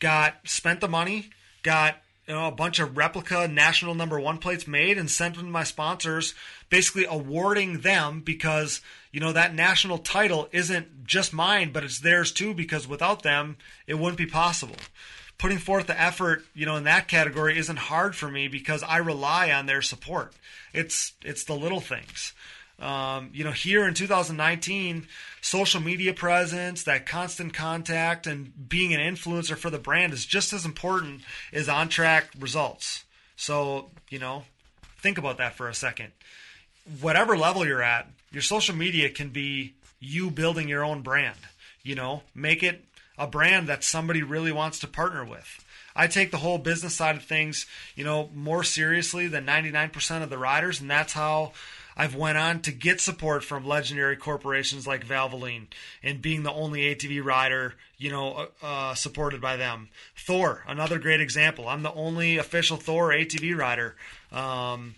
got 0.00 0.34
spent 0.44 0.80
the 0.80 0.88
money, 0.88 1.30
got 1.62 1.96
you 2.26 2.34
know, 2.34 2.46
a 2.46 2.52
bunch 2.52 2.78
of 2.78 2.96
replica 2.96 3.46
national 3.46 3.94
number 3.94 4.18
one 4.18 4.38
plates 4.38 4.66
made 4.66 4.98
and 4.98 5.10
sent 5.10 5.36
them 5.36 5.44
to 5.44 5.50
my 5.50 5.62
sponsors, 5.64 6.34
basically 6.68 7.04
awarding 7.04 7.80
them 7.80 8.20
because, 8.20 8.80
you 9.12 9.20
know, 9.20 9.32
that 9.32 9.54
national 9.54 9.98
title 9.98 10.48
isn't 10.50 11.06
just 11.06 11.32
mine, 11.32 11.70
but 11.72 11.84
it's 11.84 12.00
theirs 12.00 12.32
too, 12.32 12.52
because 12.52 12.88
without 12.88 13.22
them, 13.22 13.56
it 13.86 13.94
wouldn't 13.94 14.18
be 14.18 14.26
possible. 14.26 14.76
Putting 15.38 15.58
forth 15.58 15.86
the 15.86 16.00
effort, 16.00 16.44
you 16.54 16.66
know, 16.66 16.76
in 16.76 16.84
that 16.84 17.08
category 17.08 17.58
isn't 17.58 17.78
hard 17.78 18.16
for 18.16 18.28
me 18.28 18.48
because 18.48 18.82
I 18.82 18.96
rely 18.96 19.50
on 19.52 19.66
their 19.66 19.82
support. 19.82 20.32
It's 20.72 21.12
it's 21.22 21.44
the 21.44 21.54
little 21.54 21.80
things. 21.80 22.32
Um, 22.78 23.30
you 23.32 23.42
know, 23.42 23.52
here 23.52 23.88
in 23.88 23.94
2019, 23.94 25.06
social 25.40 25.80
media 25.80 26.12
presence, 26.12 26.82
that 26.82 27.06
constant 27.06 27.54
contact, 27.54 28.26
and 28.26 28.68
being 28.68 28.92
an 28.92 29.00
influencer 29.00 29.56
for 29.56 29.70
the 29.70 29.78
brand 29.78 30.12
is 30.12 30.26
just 30.26 30.52
as 30.52 30.66
important 30.66 31.22
as 31.52 31.68
on 31.68 31.88
track 31.88 32.28
results. 32.38 33.04
So, 33.36 33.90
you 34.10 34.18
know, 34.18 34.44
think 34.98 35.16
about 35.16 35.38
that 35.38 35.54
for 35.54 35.68
a 35.68 35.74
second. 35.74 36.12
Whatever 37.00 37.36
level 37.36 37.66
you're 37.66 37.82
at, 37.82 38.10
your 38.30 38.42
social 38.42 38.74
media 38.74 39.08
can 39.08 39.30
be 39.30 39.74
you 39.98 40.30
building 40.30 40.68
your 40.68 40.84
own 40.84 41.02
brand. 41.02 41.38
You 41.82 41.94
know, 41.94 42.22
make 42.34 42.62
it 42.62 42.84
a 43.16 43.26
brand 43.26 43.68
that 43.68 43.84
somebody 43.84 44.22
really 44.22 44.52
wants 44.52 44.78
to 44.80 44.86
partner 44.86 45.24
with. 45.24 45.64
I 45.94 46.06
take 46.08 46.30
the 46.30 46.38
whole 46.38 46.58
business 46.58 46.94
side 46.94 47.16
of 47.16 47.24
things, 47.24 47.64
you 47.94 48.04
know, 48.04 48.28
more 48.34 48.62
seriously 48.62 49.28
than 49.28 49.46
99% 49.46 50.22
of 50.22 50.28
the 50.28 50.36
riders, 50.36 50.80
and 50.80 50.90
that's 50.90 51.14
how 51.14 51.52
I've 51.96 52.14
went 52.14 52.36
on 52.36 52.60
to 52.62 52.72
get 52.72 53.00
support 53.00 53.42
from 53.42 53.66
legendary 53.66 54.16
corporations 54.16 54.86
like 54.86 55.06
Valvoline 55.06 55.66
and 56.02 56.20
being 56.20 56.42
the 56.42 56.52
only 56.52 56.94
ATV 56.94 57.24
rider, 57.24 57.74
you 57.96 58.10
know, 58.10 58.48
uh, 58.62 58.66
uh, 58.66 58.94
supported 58.94 59.40
by 59.40 59.56
them. 59.56 59.88
Thor, 60.14 60.62
another 60.68 60.98
great 60.98 61.20
example. 61.20 61.68
I'm 61.68 61.82
the 61.82 61.94
only 61.94 62.36
official 62.36 62.76
Thor 62.76 63.10
ATV 63.10 63.56
rider. 63.56 63.96
Um, 64.30 64.96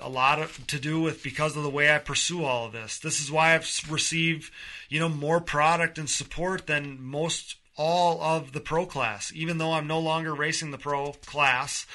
a 0.00 0.08
lot 0.08 0.40
of, 0.40 0.64
to 0.68 0.78
do 0.78 1.00
with 1.00 1.24
because 1.24 1.56
of 1.56 1.64
the 1.64 1.70
way 1.70 1.92
I 1.92 1.98
pursue 1.98 2.44
all 2.44 2.66
of 2.66 2.72
this. 2.72 2.98
This 2.98 3.20
is 3.20 3.32
why 3.32 3.54
I've 3.54 3.68
received, 3.90 4.52
you 4.88 5.00
know, 5.00 5.08
more 5.08 5.40
product 5.40 5.98
and 5.98 6.08
support 6.08 6.68
than 6.68 7.02
most 7.02 7.56
all 7.76 8.20
of 8.20 8.52
the 8.52 8.60
pro 8.60 8.86
class. 8.86 9.32
Even 9.34 9.58
though 9.58 9.72
I'm 9.72 9.86
no 9.86 9.98
longer 9.98 10.34
racing 10.34 10.70
the 10.70 10.78
pro 10.78 11.12
class, 11.12 11.86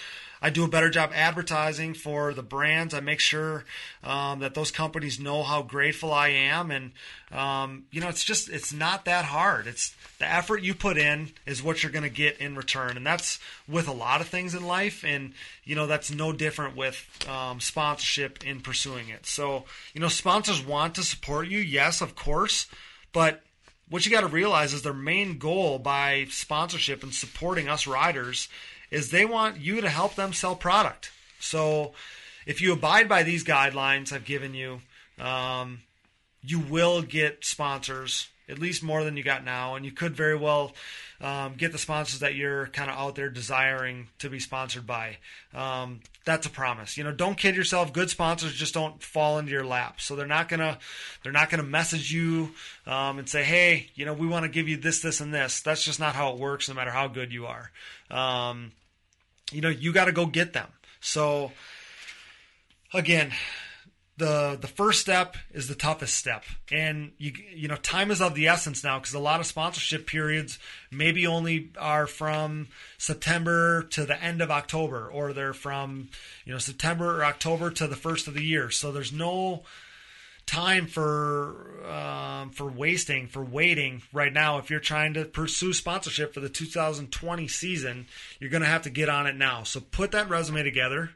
I 0.44 0.50
do 0.50 0.66
a 0.66 0.68
better 0.68 0.90
job 0.90 1.12
advertising 1.16 1.94
for 1.94 2.34
the 2.34 2.44
brands. 2.44 2.94
I 2.94 3.00
make 3.00 3.22
sure 3.22 3.64
um, 4.04 4.40
that 4.40 4.56
those 4.56 4.72
companies 4.72 5.18
know 5.18 5.42
how 5.42 5.62
grateful 5.62 6.12
I 6.12 6.28
am, 6.28 6.70
and 6.70 6.92
um, 7.32 7.86
you 7.92 8.02
know, 8.02 8.10
it's 8.10 8.26
just 8.26 8.50
it's 8.50 8.74
not 8.74 9.06
that 9.06 9.24
hard. 9.24 9.68
It's 9.68 9.96
the 10.20 10.30
effort 10.30 10.62
you 10.62 10.74
put 10.74 10.98
in 10.98 11.32
is 11.46 11.64
what 11.64 11.82
you're 11.82 11.94
going 11.94 12.04
to 12.04 12.10
get 12.10 12.40
in 12.40 12.58
return, 12.58 12.98
and 12.98 13.08
that's 13.08 13.40
with 13.70 13.88
a 13.88 13.94
lot 13.94 14.20
of 14.20 14.28
things 14.28 14.54
in 14.54 14.68
life, 14.68 15.06
and 15.06 15.32
you 15.64 15.76
know 15.76 15.88
that's 15.88 16.12
no 16.12 16.34
different 16.34 16.76
with 16.76 17.08
um, 17.30 17.62
sponsorship 17.62 18.46
in 18.46 18.60
pursuing 18.60 19.08
it. 19.08 19.26
So 19.26 19.64
you 19.94 20.02
know, 20.02 20.10
sponsors 20.10 20.64
want 20.64 20.96
to 20.96 21.04
support 21.04 21.48
you, 21.48 21.60
yes, 21.60 22.02
of 22.02 22.16
course, 22.16 22.68
but 23.14 23.42
what 23.90 24.06
you 24.06 24.12
got 24.12 24.22
to 24.22 24.28
realize 24.28 24.74
is 24.74 24.82
their 24.82 24.94
main 24.94 25.38
goal 25.38 25.80
by 25.80 26.26
sponsorship 26.30 27.04
and 27.04 27.14
supporting 27.14 27.70
us 27.70 27.88
riders 27.88 28.50
is 28.94 29.10
they 29.10 29.26
want 29.26 29.60
you 29.60 29.82
to 29.82 29.90
help 29.90 30.16
them 30.16 30.32
sell 30.34 30.56
product. 30.56 31.12
So 31.40 31.94
if 32.46 32.62
you 32.62 32.74
abide 32.74 33.10
by 33.10 33.24
these 33.24 33.44
guidelines 33.44 34.14
I've 34.14 34.26
given 34.26 34.54
you, 34.54 34.82
um, 35.20 35.82
you 36.44 36.60
will 36.60 37.02
get 37.02 37.44
sponsors, 37.44 38.30
at 38.48 38.60
least 38.60 38.84
more 38.84 39.04
than 39.04 39.18
you 39.18 39.24
got 39.24 39.44
now, 39.44 39.76
and 39.76 39.84
you 39.84 39.92
could 39.92 40.16
very 40.16 40.38
well 40.38 40.74
um, 41.22 41.54
get 41.56 41.72
the 41.72 41.78
sponsors 41.78 42.20
that 42.20 42.36
you're 42.36 42.68
kind 42.68 42.92
of 42.92 42.98
out 42.98 43.16
there 43.16 43.30
desiring 43.30 44.10
to 44.20 44.30
be 44.30 44.40
sponsored 44.40 44.86
by. 44.86 45.18
Um, 45.54 46.02
that's 46.26 46.46
a 46.46 46.50
promise. 46.50 46.98
You 46.98 47.04
know, 47.04 47.14
don't 47.14 47.38
kid 47.38 47.56
yourself. 47.56 47.94
Good 47.94 48.10
sponsors 48.10 48.54
just 48.54 48.74
don't 48.74 49.02
fall 49.02 49.40
into 49.40 49.52
your 49.52 49.66
lap. 49.66 50.02
So 50.02 50.16
they're 50.16 50.28
not 50.28 50.50
gonna 50.50 50.78
they're 51.24 51.32
not 51.32 51.50
gonna 51.50 51.64
message 51.64 52.12
you 52.12 52.52
um, 52.86 53.20
and 53.20 53.28
say, 53.28 53.44
hey, 53.44 53.90
you 53.96 54.06
know, 54.06 54.14
we 54.14 54.28
want 54.28 54.44
to 54.44 54.50
give 54.50 54.68
you 54.68 54.78
this, 54.78 55.02
this, 55.02 55.22
and 55.22 55.34
this. 55.34 55.62
That's 55.62 55.84
just 55.84 56.00
not 56.00 56.16
how 56.16 56.34
it 56.34 56.40
works. 56.40 56.68
No 56.68 56.76
matter 56.76 56.92
how 56.92 57.08
good 57.08 57.32
you 57.32 57.46
are. 57.46 57.72
You 59.52 59.62
know, 59.62 59.70
you 59.70 59.94
got 59.94 60.06
to 60.06 60.12
go 60.12 60.26
get 60.26 60.54
them. 60.54 60.68
So 61.00 61.52
again, 62.94 63.32
the 64.18 64.58
the 64.62 64.68
first 64.68 65.02
step 65.02 65.36
is 65.52 65.68
the 65.68 65.76
toughest 65.76 66.16
step 66.16 66.44
and 66.72 67.12
you 67.18 67.32
you 67.52 67.68
know 67.68 67.76
time 67.76 68.12
is 68.12 68.22
of 68.22 68.36
the 68.36 68.48
essence 68.48 68.84
now 68.84 69.00
because 69.00 69.14
a 69.14 69.20
lot 69.20 69.40
of 69.40 69.46
sponsorship 69.46 70.06
periods 70.06 70.60
maybe 70.92 71.26
only 71.26 71.72
are 71.80 72.06
from 72.06 72.68
September 72.98 73.84
to 73.84 74.06
the 74.06 74.22
end 74.22 74.42
of 74.42 74.52
October 74.52 75.10
or 75.12 75.34
they're 75.34 75.54
from 75.54 76.10
you 76.46 76.54
know 76.54 76.60
September 76.60 77.20
or 77.20 77.26
October 77.26 77.72
to 77.72 77.88
the 77.88 77.96
first 77.96 78.28
of 78.28 78.36
the 78.36 78.44
year 78.44 78.70
so 78.70 78.92
there's 78.92 79.12
no 79.12 79.64
time 80.46 80.88
for 80.88 81.86
um, 81.90 82.50
for 82.52 82.66
wasting 82.66 83.28
for 83.28 83.44
waiting 83.44 84.02
right 84.14 84.32
now. 84.32 84.58
If 84.58 84.70
you're 84.70 84.80
trying 84.80 85.14
to 85.16 85.26
pursue 85.26 85.74
sponsorship 85.74 86.34
for 86.34 86.40
the 86.40 86.50
2020 86.50 87.48
season 87.48 88.08
you're 88.40 88.50
going 88.50 88.62
to 88.62 88.68
have 88.68 88.84
to 88.84 88.90
get 88.90 89.10
on 89.10 89.28
it 89.28 89.36
now. 89.36 89.64
So 89.64 89.80
put 89.80 90.12
that 90.12 90.30
resume 90.30 90.64
together. 90.64 91.12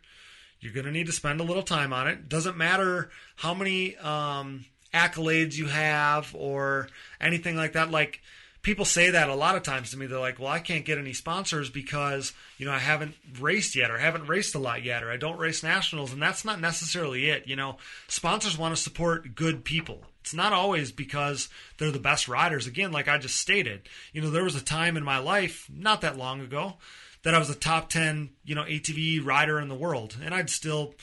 You're 0.59 0.73
going 0.73 0.85
to 0.85 0.91
need 0.91 1.07
to 1.07 1.11
spend 1.11 1.39
a 1.39 1.43
little 1.43 1.63
time 1.63 1.93
on 1.93 2.07
it. 2.07 2.29
Doesn't 2.29 2.57
matter 2.57 3.09
how 3.35 3.53
many 3.53 3.95
um, 3.97 4.65
accolades 4.93 5.55
you 5.55 5.67
have 5.67 6.33
or 6.33 6.87
anything 7.21 7.55
like 7.55 7.73
that. 7.73 7.91
Like 7.91 8.21
people 8.67 8.83
say 8.83 9.11
that 9.11 9.29
a 9.29 9.33
lot 9.33 9.55
of 9.55 9.63
times 9.63 9.91
to 9.91 9.97
me. 9.97 10.07
They're 10.07 10.19
like, 10.19 10.39
"Well, 10.39 10.49
I 10.49 10.59
can't 10.59 10.83
get 10.83 10.97
any 10.97 11.13
sponsors 11.13 11.69
because 11.69 12.33
you 12.57 12.65
know 12.65 12.73
I 12.73 12.79
haven't 12.79 13.15
raced 13.39 13.77
yet, 13.77 13.89
or 13.89 13.97
haven't 13.97 14.27
raced 14.27 14.55
a 14.55 14.59
lot 14.59 14.83
yet, 14.83 15.03
or 15.03 15.09
I 15.09 15.15
don't 15.15 15.39
race 15.39 15.63
nationals." 15.63 16.11
And 16.11 16.21
that's 16.21 16.43
not 16.43 16.59
necessarily 16.59 17.29
it. 17.29 17.47
You 17.47 17.55
know, 17.55 17.77
sponsors 18.09 18.57
want 18.57 18.75
to 18.75 18.81
support 18.81 19.35
good 19.35 19.63
people. 19.63 20.03
It's 20.19 20.33
not 20.33 20.51
always 20.51 20.91
because 20.91 21.47
they're 21.77 21.91
the 21.91 21.99
best 21.99 22.27
riders. 22.27 22.67
Again, 22.67 22.91
like 22.91 23.07
I 23.07 23.17
just 23.17 23.37
stated, 23.37 23.87
you 24.11 24.21
know, 24.21 24.29
there 24.29 24.43
was 24.43 24.55
a 24.55 24.61
time 24.61 24.97
in 24.97 25.03
my 25.05 25.17
life 25.17 25.69
not 25.73 26.01
that 26.01 26.17
long 26.17 26.41
ago 26.41 26.73
that 27.23 27.33
I 27.33 27.39
was 27.39 27.49
a 27.49 27.55
top 27.55 27.89
ten, 27.89 28.31
you 28.43 28.53
know, 28.53 28.65
ATV 28.65 29.23
rider 29.23 29.61
in 29.61 29.69
the 29.69 29.75
world, 29.75 30.17
and 30.21 30.35
I'd 30.35 30.49
still 30.49 30.93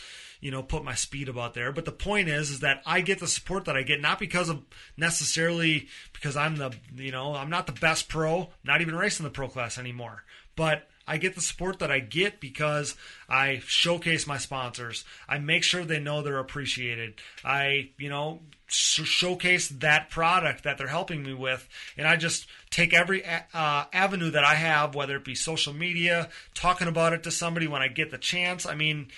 you 0.44 0.50
know 0.50 0.62
put 0.62 0.84
my 0.84 0.94
speed 0.94 1.28
about 1.28 1.54
there 1.54 1.72
but 1.72 1.86
the 1.86 1.90
point 1.90 2.28
is 2.28 2.50
is 2.50 2.60
that 2.60 2.82
i 2.84 3.00
get 3.00 3.18
the 3.18 3.26
support 3.26 3.64
that 3.64 3.76
i 3.76 3.82
get 3.82 4.00
not 4.00 4.18
because 4.18 4.50
of 4.50 4.62
necessarily 4.94 5.88
because 6.12 6.36
i'm 6.36 6.56
the 6.56 6.70
you 6.94 7.10
know 7.10 7.34
i'm 7.34 7.48
not 7.48 7.66
the 7.66 7.72
best 7.72 8.08
pro 8.10 8.50
not 8.62 8.82
even 8.82 8.94
racing 8.94 9.24
the 9.24 9.30
pro 9.30 9.48
class 9.48 9.78
anymore 9.78 10.22
but 10.54 10.86
I 11.06 11.18
get 11.18 11.34
the 11.34 11.40
support 11.40 11.80
that 11.80 11.90
I 11.90 11.98
get 11.98 12.40
because 12.40 12.96
I 13.28 13.60
showcase 13.66 14.26
my 14.26 14.38
sponsors. 14.38 15.04
I 15.28 15.38
make 15.38 15.62
sure 15.62 15.84
they 15.84 16.00
know 16.00 16.22
they're 16.22 16.38
appreciated. 16.38 17.14
I, 17.44 17.90
you 17.98 18.08
know, 18.08 18.40
sh- 18.66 19.02
showcase 19.04 19.68
that 19.68 20.08
product 20.08 20.64
that 20.64 20.78
they're 20.78 20.86
helping 20.86 21.22
me 21.22 21.34
with, 21.34 21.68
and 21.98 22.06
I 22.08 22.16
just 22.16 22.46
take 22.70 22.94
every 22.94 23.22
uh, 23.24 23.84
avenue 23.92 24.30
that 24.30 24.44
I 24.44 24.54
have, 24.54 24.94
whether 24.94 25.16
it 25.16 25.24
be 25.24 25.34
social 25.34 25.74
media, 25.74 26.30
talking 26.54 26.88
about 26.88 27.12
it 27.12 27.22
to 27.24 27.30
somebody 27.30 27.66
when 27.66 27.82
I 27.82 27.88
get 27.88 28.10
the 28.10 28.18
chance. 28.18 28.64
I 28.64 28.74
mean, 28.74 29.08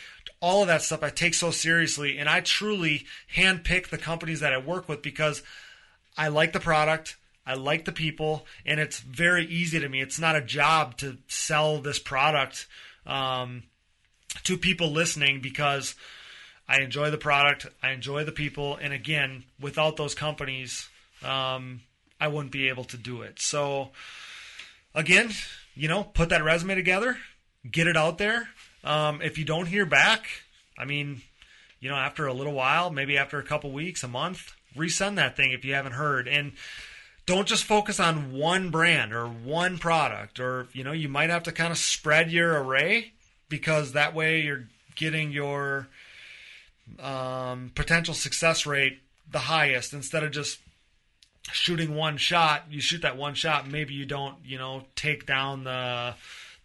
all 0.40 0.62
of 0.62 0.68
that 0.68 0.82
stuff 0.82 1.02
I 1.02 1.10
take 1.10 1.34
so 1.34 1.50
seriously, 1.50 2.18
and 2.18 2.28
I 2.28 2.40
truly 2.40 3.06
handpick 3.34 3.88
the 3.88 3.98
companies 3.98 4.40
that 4.40 4.52
I 4.52 4.58
work 4.58 4.88
with 4.88 5.02
because 5.02 5.42
I 6.16 6.28
like 6.28 6.52
the 6.52 6.60
product. 6.60 7.16
I 7.46 7.54
like 7.54 7.84
the 7.84 7.92
people, 7.92 8.44
and 8.64 8.80
it's 8.80 8.98
very 8.98 9.46
easy 9.46 9.78
to 9.78 9.88
me. 9.88 10.00
It's 10.00 10.18
not 10.18 10.34
a 10.34 10.40
job 10.40 10.96
to 10.98 11.18
sell 11.28 11.78
this 11.78 12.00
product 12.00 12.66
um, 13.06 13.62
to 14.42 14.58
people 14.58 14.90
listening 14.90 15.40
because 15.40 15.94
I 16.68 16.80
enjoy 16.80 17.10
the 17.10 17.18
product, 17.18 17.66
I 17.82 17.92
enjoy 17.92 18.24
the 18.24 18.32
people, 18.32 18.76
and 18.76 18.92
again, 18.92 19.44
without 19.60 19.96
those 19.96 20.14
companies, 20.14 20.88
um, 21.22 21.82
I 22.20 22.26
wouldn't 22.28 22.52
be 22.52 22.68
able 22.68 22.84
to 22.84 22.96
do 22.96 23.22
it. 23.22 23.40
So, 23.40 23.90
again, 24.92 25.30
you 25.76 25.86
know, 25.86 26.02
put 26.02 26.30
that 26.30 26.42
resume 26.42 26.74
together, 26.74 27.18
get 27.70 27.86
it 27.86 27.96
out 27.96 28.18
there. 28.18 28.48
Um, 28.86 29.20
if 29.20 29.36
you 29.36 29.44
don't 29.44 29.66
hear 29.66 29.84
back, 29.84 30.26
I 30.78 30.84
mean, 30.84 31.22
you 31.80 31.90
know, 31.90 31.96
after 31.96 32.26
a 32.26 32.32
little 32.32 32.52
while, 32.52 32.90
maybe 32.90 33.18
after 33.18 33.38
a 33.38 33.42
couple 33.42 33.72
weeks, 33.72 34.02
a 34.02 34.08
month, 34.08 34.54
resend 34.76 35.16
that 35.16 35.36
thing 35.36 35.52
if 35.52 35.64
you 35.64 35.74
haven't 35.74 35.92
heard. 35.92 36.28
And 36.28 36.52
don't 37.26 37.48
just 37.48 37.64
focus 37.64 37.98
on 37.98 38.32
one 38.32 38.70
brand 38.70 39.12
or 39.12 39.26
one 39.26 39.78
product 39.78 40.38
or 40.40 40.68
you 40.72 40.84
know 40.84 40.92
you 40.92 41.08
might 41.08 41.28
have 41.28 41.42
to 41.42 41.52
kind 41.52 41.72
of 41.72 41.78
spread 41.78 42.30
your 42.30 42.62
array 42.62 43.12
because 43.48 43.92
that 43.92 44.14
way 44.14 44.40
you're 44.40 44.64
getting 44.94 45.32
your 45.32 45.88
um, 47.00 47.72
potential 47.74 48.14
success 48.14 48.64
rate 48.64 49.00
the 49.30 49.40
highest 49.40 49.92
instead 49.92 50.22
of 50.22 50.30
just 50.30 50.60
shooting 51.52 51.94
one 51.94 52.16
shot 52.16 52.62
you 52.70 52.80
shoot 52.80 53.02
that 53.02 53.16
one 53.16 53.34
shot 53.34 53.68
maybe 53.68 53.92
you 53.92 54.06
don't 54.06 54.36
you 54.44 54.56
know 54.56 54.84
take 54.94 55.26
down 55.26 55.64
the 55.64 56.14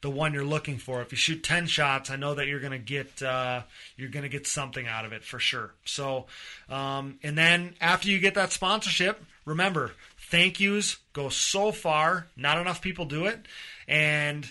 the 0.01 0.09
one 0.09 0.33
you're 0.33 0.43
looking 0.43 0.77
for 0.77 1.01
if 1.01 1.11
you 1.11 1.17
shoot 1.17 1.43
10 1.43 1.67
shots 1.67 2.09
i 2.09 2.15
know 2.15 2.33
that 2.33 2.47
you're 2.47 2.59
to 2.71 2.77
get 2.77 3.21
uh, 3.21 3.61
you're 3.97 4.09
to 4.23 4.29
get 4.29 4.47
something 4.47 4.87
out 4.87 5.05
of 5.05 5.13
it 5.13 5.23
for 5.23 5.39
sure 5.39 5.71
so 5.85 6.25
um, 6.69 7.19
and 7.23 7.37
then 7.37 7.73
after 7.79 8.09
you 8.09 8.19
get 8.19 8.35
that 8.35 8.51
sponsorship 8.51 9.23
remember 9.45 9.91
thank 10.31 10.59
yous 10.59 10.97
go 11.13 11.29
so 11.29 11.71
far. 11.71 12.27
Not 12.35 12.57
enough 12.57 12.81
people 12.81 13.05
do 13.05 13.25
it. 13.25 13.45
And 13.87 14.49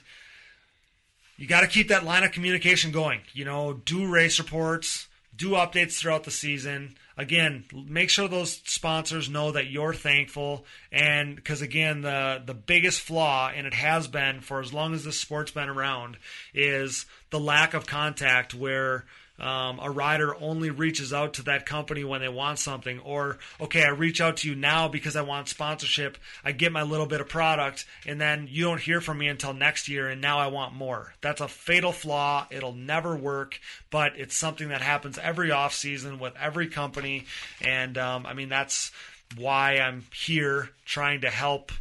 you 1.36 1.46
got 1.46 1.62
to 1.62 1.66
keep 1.66 1.88
that 1.88 2.04
line 2.04 2.22
of 2.22 2.32
communication 2.32 2.92
going. 2.92 3.20
You 3.32 3.44
know, 3.46 3.72
do 3.72 4.06
race 4.06 4.38
reports, 4.38 5.08
do 5.40 5.52
updates 5.52 5.98
throughout 5.98 6.24
the 6.24 6.30
season. 6.30 6.94
Again, 7.16 7.64
make 7.72 8.10
sure 8.10 8.28
those 8.28 8.60
sponsors 8.66 9.30
know 9.30 9.52
that 9.52 9.70
you're 9.70 9.94
thankful. 9.94 10.66
And 10.92 11.34
because 11.34 11.62
again, 11.62 12.02
the 12.02 12.42
the 12.44 12.54
biggest 12.54 13.00
flaw, 13.00 13.50
and 13.54 13.66
it 13.66 13.72
has 13.72 14.06
been 14.06 14.42
for 14.42 14.60
as 14.60 14.74
long 14.74 14.92
as 14.92 15.02
this 15.02 15.18
sport's 15.18 15.50
been 15.50 15.70
around, 15.70 16.18
is 16.52 17.06
the 17.30 17.40
lack 17.40 17.72
of 17.72 17.86
contact. 17.86 18.52
Where 18.52 19.06
um, 19.40 19.80
a 19.82 19.90
rider 19.90 20.34
only 20.40 20.70
reaches 20.70 21.12
out 21.12 21.34
to 21.34 21.42
that 21.44 21.64
company 21.64 22.04
when 22.04 22.20
they 22.20 22.28
want 22.28 22.58
something, 22.58 23.00
or 23.00 23.38
okay, 23.60 23.84
I 23.84 23.88
reach 23.88 24.20
out 24.20 24.38
to 24.38 24.48
you 24.48 24.54
now 24.54 24.88
because 24.88 25.16
I 25.16 25.22
want 25.22 25.48
sponsorship. 25.48 26.18
I 26.44 26.52
get 26.52 26.72
my 26.72 26.82
little 26.82 27.06
bit 27.06 27.20
of 27.20 27.28
product, 27.28 27.86
and 28.06 28.20
then 28.20 28.48
you 28.50 28.64
don't 28.64 28.80
hear 28.80 29.00
from 29.00 29.18
me 29.18 29.28
until 29.28 29.54
next 29.54 29.88
year, 29.88 30.08
and 30.08 30.20
now 30.20 30.38
I 30.38 30.48
want 30.48 30.74
more. 30.74 31.14
That's 31.20 31.40
a 31.40 31.48
fatal 31.48 31.92
flaw. 31.92 32.46
It'll 32.50 32.74
never 32.74 33.16
work, 33.16 33.58
but 33.90 34.12
it's 34.16 34.36
something 34.36 34.68
that 34.68 34.82
happens 34.82 35.18
every 35.18 35.50
off 35.50 35.74
season 35.74 36.18
with 36.18 36.34
every 36.38 36.68
company, 36.68 37.24
and 37.62 37.96
um, 37.96 38.26
I 38.26 38.34
mean 38.34 38.48
that's 38.48 38.92
why 39.36 39.78
I'm 39.78 40.04
here 40.12 40.70
trying 40.84 41.22
to 41.22 41.30
help 41.30 41.72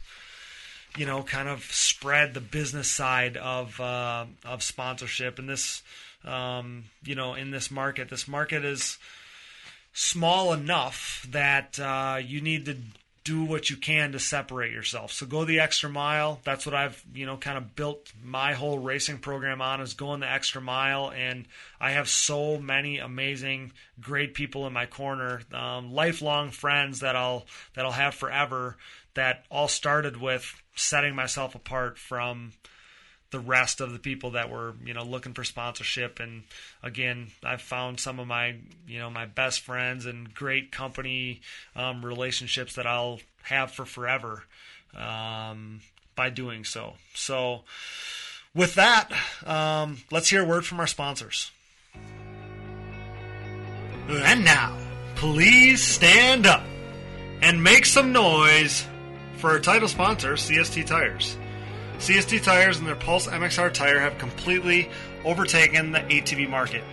you 0.97 1.05
know, 1.05 1.21
kind 1.21 1.47
of 1.47 1.63
spread 1.65 2.33
the 2.33 2.41
business 2.41 2.89
side 2.89 3.37
of 3.37 3.79
uh, 3.79 4.25
of 4.43 4.63
sponsorship. 4.63 5.39
And 5.39 5.47
this 5.47 5.83
um, 6.25 6.85
you 7.03 7.15
know, 7.15 7.33
in 7.33 7.51
this 7.51 7.71
market. 7.71 8.09
This 8.09 8.27
market 8.27 8.63
is 8.65 8.97
small 9.93 10.53
enough 10.53 11.25
that 11.31 11.79
uh, 11.79 12.19
you 12.23 12.41
need 12.41 12.65
to 12.65 12.77
do 13.29 13.43
what 13.43 13.69
you 13.69 13.75
can 13.75 14.11
to 14.13 14.19
separate 14.19 14.71
yourself. 14.71 15.11
So 15.11 15.25
go 15.25 15.45
the 15.45 15.59
extra 15.59 15.89
mile. 15.89 16.39
That's 16.43 16.65
what 16.65 16.73
I've, 16.73 17.03
you 17.13 17.25
know, 17.25 17.37
kind 17.37 17.57
of 17.57 17.75
built 17.75 18.11
my 18.23 18.53
whole 18.53 18.79
racing 18.79 19.19
program 19.19 19.61
on 19.61 19.81
is 19.81 19.93
going 19.93 20.21
the 20.21 20.31
extra 20.31 20.61
mile. 20.61 21.11
And 21.11 21.45
I 21.79 21.91
have 21.91 22.09
so 22.09 22.57
many 22.57 22.97
amazing, 22.97 23.73
great 23.99 24.33
people 24.33 24.65
in 24.65 24.73
my 24.73 24.87
corner, 24.87 25.41
um, 25.53 25.91
lifelong 25.93 26.49
friends 26.49 27.01
that 27.01 27.15
I'll 27.15 27.45
that 27.75 27.85
I'll 27.85 27.91
have 27.91 28.15
forever. 28.15 28.77
That 29.13 29.45
all 29.51 29.67
started 29.67 30.17
with 30.17 30.51
setting 30.75 31.13
myself 31.13 31.53
apart 31.53 31.97
from 31.97 32.53
the 33.31 33.39
rest 33.39 33.79
of 33.81 33.93
the 33.93 33.99
people 33.99 34.31
that 34.31 34.49
were 34.49 34.73
you 34.83 34.93
know 34.93 35.03
looking 35.03 35.33
for 35.33 35.43
sponsorship. 35.43 36.19
And 36.19 36.43
again 36.81 37.27
i've 37.43 37.61
found 37.61 37.99
some 37.99 38.19
of 38.19 38.27
my 38.27 38.55
you 38.87 38.99
know 38.99 39.09
my 39.09 39.25
best 39.25 39.61
friends 39.61 40.05
and 40.05 40.33
great 40.33 40.71
company 40.71 41.41
um, 41.75 42.05
relationships 42.05 42.75
that 42.75 42.87
i'll 42.87 43.19
have 43.43 43.71
for 43.71 43.85
forever 43.85 44.43
um, 44.95 45.81
by 46.15 46.29
doing 46.29 46.63
so. 46.63 46.95
So 47.13 47.61
with 48.55 48.75
that 48.75 49.11
um, 49.45 49.99
let's 50.11 50.29
hear 50.29 50.43
a 50.43 50.45
word 50.45 50.65
from 50.65 50.79
our 50.79 50.87
sponsors. 50.87 51.51
And 54.07 54.43
now 54.43 54.75
please 55.15 55.83
stand 55.83 56.47
up 56.47 56.63
and 57.41 57.63
make 57.63 57.85
some 57.85 58.11
noise 58.11 58.85
for 59.37 59.51
our 59.51 59.59
title 59.59 59.87
sponsor 59.87 60.33
cst 60.33 60.85
tires 60.85 61.37
CST 61.99 62.43
tires 62.43 62.79
and 62.79 62.87
their 62.87 62.95
Pulse 62.95 63.27
MXR 63.27 63.73
tire 63.73 63.99
have 63.99 64.17
completely 64.17 64.89
overtaken 65.25 65.91
the 65.91 65.99
ATV 65.99 66.49
market. 66.49 66.83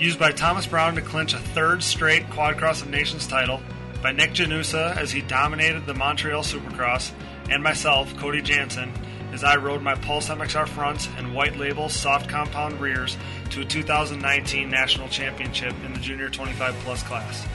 Used 0.00 0.18
by 0.18 0.32
Thomas 0.32 0.66
Brown 0.66 0.96
to 0.96 1.02
clinch 1.02 1.34
a 1.34 1.38
third 1.38 1.84
straight 1.84 2.28
Quadcross 2.30 2.82
of 2.82 2.90
Nations 2.90 3.28
title, 3.28 3.60
by 4.02 4.10
Nick 4.10 4.32
Janusa 4.32 4.96
as 4.96 5.12
he 5.12 5.20
dominated 5.20 5.86
the 5.86 5.94
Montreal 5.94 6.42
Supercross, 6.42 7.12
and 7.48 7.62
myself, 7.62 8.16
Cody 8.16 8.42
Jansen, 8.42 8.92
as 9.32 9.44
I 9.44 9.54
rode 9.54 9.82
my 9.82 9.94
Pulse 9.94 10.28
MXR 10.28 10.66
fronts 10.66 11.08
and 11.16 11.32
white 11.32 11.56
label 11.56 11.88
soft 11.88 12.28
compound 12.28 12.80
rears 12.80 13.16
to 13.50 13.60
a 13.60 13.64
2019 13.64 14.68
national 14.68 15.08
championship 15.08 15.74
in 15.84 15.92
the 15.92 16.00
junior 16.00 16.28
25 16.28 16.74
plus 16.76 17.04
class. 17.04 17.46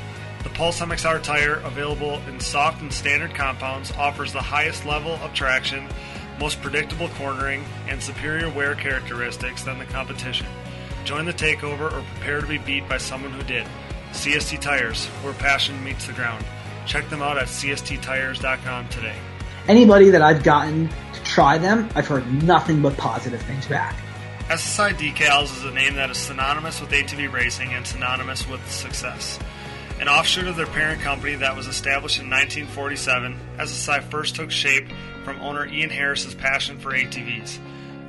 The 0.44 0.50
Pulse 0.52 0.80
MXR 0.80 1.22
tire, 1.24 1.56
available 1.66 2.22
in 2.30 2.40
soft 2.40 2.82
and 2.82 2.94
standard 2.94 3.34
compounds, 3.34 3.92
offers 3.94 4.32
the 4.32 4.42
highest 4.42 4.86
level 4.86 5.14
of 5.16 5.34
traction 5.34 5.90
most 6.40 6.62
predictable 6.62 7.10
cornering, 7.10 7.64
and 7.88 8.02
superior 8.02 8.50
wear 8.50 8.76
characteristics 8.76 9.64
than 9.64 9.80
the 9.80 9.86
competition. 9.86 10.48
Join 11.06 11.26
the 11.26 11.34
takeover 11.34 11.92
or 11.94 12.04
prepare 12.16 12.42
to 12.42 12.48
be 12.48 12.58
beat 12.58 12.88
by 12.90 12.98
someone 12.98 13.32
who 13.32 13.44
did. 13.44 13.68
CST 14.12 14.60
Tires, 14.62 15.06
where 15.24 15.34
passion 15.34 15.82
meets 15.84 16.08
the 16.08 16.14
ground. 16.14 16.44
Check 16.86 17.10
them 17.10 17.22
out 17.22 17.38
at 17.38 17.48
csttires.com 17.48 18.90
today. 18.90 19.16
Anybody 19.68 20.10
that 20.12 20.22
I've 20.22 20.44
gotten 20.44 20.90
to 20.90 21.24
try 21.24 21.58
them, 21.58 21.90
I've 21.96 22.08
heard 22.08 22.44
nothing 22.44 22.82
but 22.82 22.96
positive 22.98 23.42
things 23.42 23.68
back. 23.68 23.96
SSI 24.48 24.94
Decals 24.94 25.58
is 25.58 25.64
a 25.64 25.72
name 25.72 25.96
that 25.96 26.12
is 26.12 26.18
synonymous 26.18 26.80
with 26.80 26.92
ATV 26.92 27.32
racing 27.34 27.74
and 27.74 27.86
synonymous 27.86 28.48
with 28.48 28.62
success. 28.70 29.40
An 29.98 30.10
offshoot 30.10 30.48
of 30.48 30.58
their 30.58 30.66
parent 30.66 31.02
company 31.02 31.36
that 31.36 31.56
was 31.56 31.68
established 31.68 32.20
in 32.20 32.30
1947, 32.30 33.40
as 33.58 33.72
the 33.72 33.92
SSI 33.92 34.04
first 34.04 34.36
took 34.36 34.52
shape 34.52 34.90
from 35.24 35.40
owner 35.40 35.66
Ian 35.66 35.90
Harris's 35.90 36.36
passion 36.36 36.78
for 36.78 36.92
ATVs. 36.92 37.60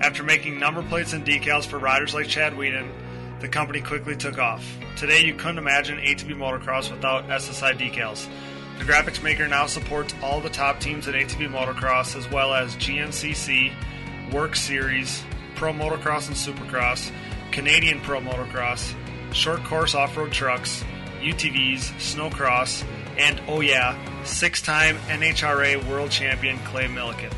After 0.00 0.24
making 0.24 0.58
number 0.58 0.82
plates 0.82 1.12
and 1.12 1.24
decals 1.24 1.64
for 1.64 1.78
riders 1.78 2.12
like 2.12 2.26
Chad 2.26 2.56
Whedon, 2.56 2.92
the 3.38 3.48
company 3.48 3.80
quickly 3.80 4.16
took 4.16 4.36
off. 4.36 4.66
Today, 4.96 5.24
you 5.24 5.34
couldn't 5.34 5.58
imagine 5.58 5.98
ATV 5.98 6.34
motocross 6.34 6.90
without 6.90 7.28
SSI 7.28 7.78
decals. 7.78 8.28
The 8.78 8.84
graphics 8.84 9.22
maker 9.22 9.46
now 9.46 9.66
supports 9.66 10.12
all 10.22 10.40
the 10.40 10.50
top 10.50 10.80
teams 10.80 11.06
in 11.06 11.14
ATV 11.14 11.48
motocross, 11.48 12.16
as 12.16 12.28
well 12.30 12.52
as 12.52 12.74
GNCC, 12.76 13.72
WORCS 14.32 14.60
Series, 14.60 15.22
Pro 15.54 15.72
Motocross 15.72 16.26
and 16.26 16.36
Supercross, 16.36 17.12
Canadian 17.52 18.00
Pro 18.00 18.20
Motocross, 18.20 18.92
short 19.32 19.62
course 19.64 19.94
off 19.94 20.16
road 20.16 20.32
trucks, 20.32 20.82
UTVs, 21.26 21.90
snowcross, 21.98 22.84
and 23.18 23.40
oh 23.48 23.60
yeah, 23.60 23.98
six 24.22 24.62
time 24.62 24.96
NHRA 25.08 25.84
World 25.88 26.12
Champion 26.12 26.56
Clay 26.58 26.84
Millican. 26.84 27.32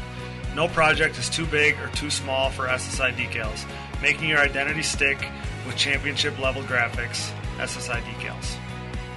No 0.54 0.68
project 0.68 1.18
is 1.18 1.30
too 1.30 1.46
big 1.46 1.78
or 1.80 1.88
too 1.88 2.10
small 2.10 2.50
for 2.50 2.66
SSI 2.66 3.14
decals, 3.14 3.64
making 4.02 4.28
your 4.28 4.40
identity 4.40 4.82
stick 4.82 5.18
with 5.66 5.76
championship 5.76 6.38
level 6.38 6.62
graphics. 6.62 7.32
SSI 7.56 8.02
decals. 8.02 8.56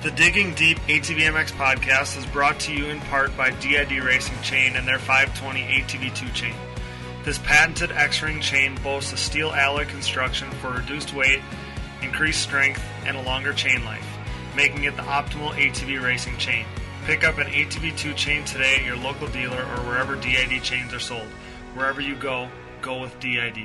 The 0.04 0.12
Digging 0.12 0.54
Deep 0.56 0.80
ATVMX 0.88 1.52
podcast 1.52 2.18
is 2.18 2.26
brought 2.28 2.60
to 2.62 2.74
you 2.74 2.86
in 2.86 3.02
part 3.02 3.36
by 3.36 3.52
DID 3.60 3.92
Racing 4.04 4.42
Chain 4.42 4.76
and 4.76 4.88
their 4.88 5.00
520 5.00 5.62
ATV2 5.64 6.34
chain. 6.34 6.56
This 7.24 7.38
patented 7.40 7.92
X 7.92 8.22
ring 8.24 8.40
chain 8.40 8.76
boasts 8.82 9.14
a 9.14 9.18
steel 9.18 9.52
alloy 9.52 9.86
construction 9.86 10.50
for 10.54 10.72
reduced 10.72 11.14
weight, 11.14 11.42
increased 12.02 12.42
strength, 12.42 12.82
and 13.06 13.18
a 13.18 13.22
longer 13.22 13.54
chain 13.54 13.84
life 13.86 14.11
making 14.56 14.84
it 14.84 14.96
the 14.96 15.04
optimal 15.04 15.52
ATV 15.54 16.02
racing 16.02 16.38
chain. 16.38 16.66
Pick 17.06 17.24
up 17.24 17.38
an 17.38 17.48
ATV2 17.48 18.16
chain 18.16 18.46
today 18.46 18.76
at 18.76 18.86
your 18.86 18.98
local 18.98 19.28
dealer 19.28 19.62
or 19.62 19.86
wherever 19.86 20.16
DID 20.16 20.62
chains 20.64 20.94
are 20.94 21.00
sold. 21.00 21.28
Wherever 21.74 22.02
you 22.02 22.16
go, 22.16 22.50
go 22.82 23.02
with 23.02 23.20
DID. 23.20 23.58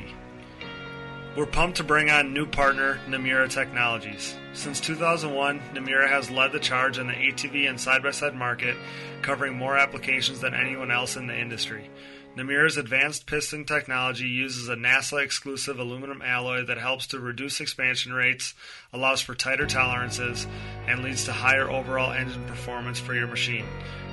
We're 1.36 1.44
pumped 1.44 1.76
to 1.76 1.84
bring 1.84 2.08
on 2.08 2.32
new 2.32 2.46
partner 2.46 2.98
Namura 3.06 3.50
Technologies. 3.50 4.34
Since 4.54 4.80
2001, 4.80 5.60
Namura 5.74 6.08
has 6.08 6.30
led 6.30 6.52
the 6.52 6.58
charge 6.58 6.96
in 6.96 7.08
the 7.08 7.12
ATV 7.12 7.68
and 7.68 7.78
side 7.78 8.02
by 8.02 8.12
side 8.12 8.34
market, 8.34 8.74
covering 9.20 9.54
more 9.54 9.76
applications 9.76 10.40
than 10.40 10.54
anyone 10.54 10.90
else 10.90 11.14
in 11.14 11.26
the 11.26 11.38
industry. 11.38 11.90
Namura's 12.36 12.76
advanced 12.76 13.24
piston 13.24 13.64
technology 13.64 14.28
uses 14.28 14.68
a 14.68 14.76
NASA 14.76 15.24
exclusive 15.24 15.78
aluminum 15.78 16.20
alloy 16.20 16.66
that 16.66 16.76
helps 16.76 17.06
to 17.08 17.18
reduce 17.18 17.62
expansion 17.62 18.12
rates, 18.12 18.52
allows 18.92 19.22
for 19.22 19.34
tighter 19.34 19.66
tolerances, 19.66 20.46
and 20.86 21.02
leads 21.02 21.24
to 21.24 21.32
higher 21.32 21.70
overall 21.70 22.12
engine 22.12 22.44
performance 22.44 23.00
for 23.00 23.14
your 23.14 23.26
machine. 23.26 23.64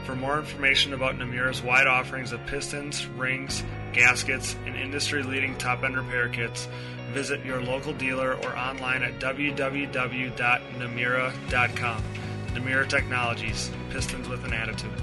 For 0.06 0.16
more 0.16 0.40
information 0.40 0.94
about 0.94 1.18
Namura's 1.18 1.62
wide 1.62 1.88
offerings 1.88 2.32
of 2.32 2.46
pistons, 2.46 3.06
rings, 3.08 3.62
gaskets, 3.92 4.56
and 4.66 4.78
industry 4.78 5.22
leading 5.22 5.58
top 5.58 5.84
end 5.84 5.98
repair 5.98 6.30
kits, 6.30 6.70
visit 7.12 7.46
your 7.46 7.62
local 7.62 7.92
dealer 7.92 8.36
or 8.36 8.58
online 8.58 9.04
at 9.04 9.20
www.namura.com. 9.20 12.04
Namura 12.54 12.88
Technologies, 12.88 13.70
pistons 13.90 14.30
with 14.30 14.46
an 14.46 14.54
attitude. 14.54 14.94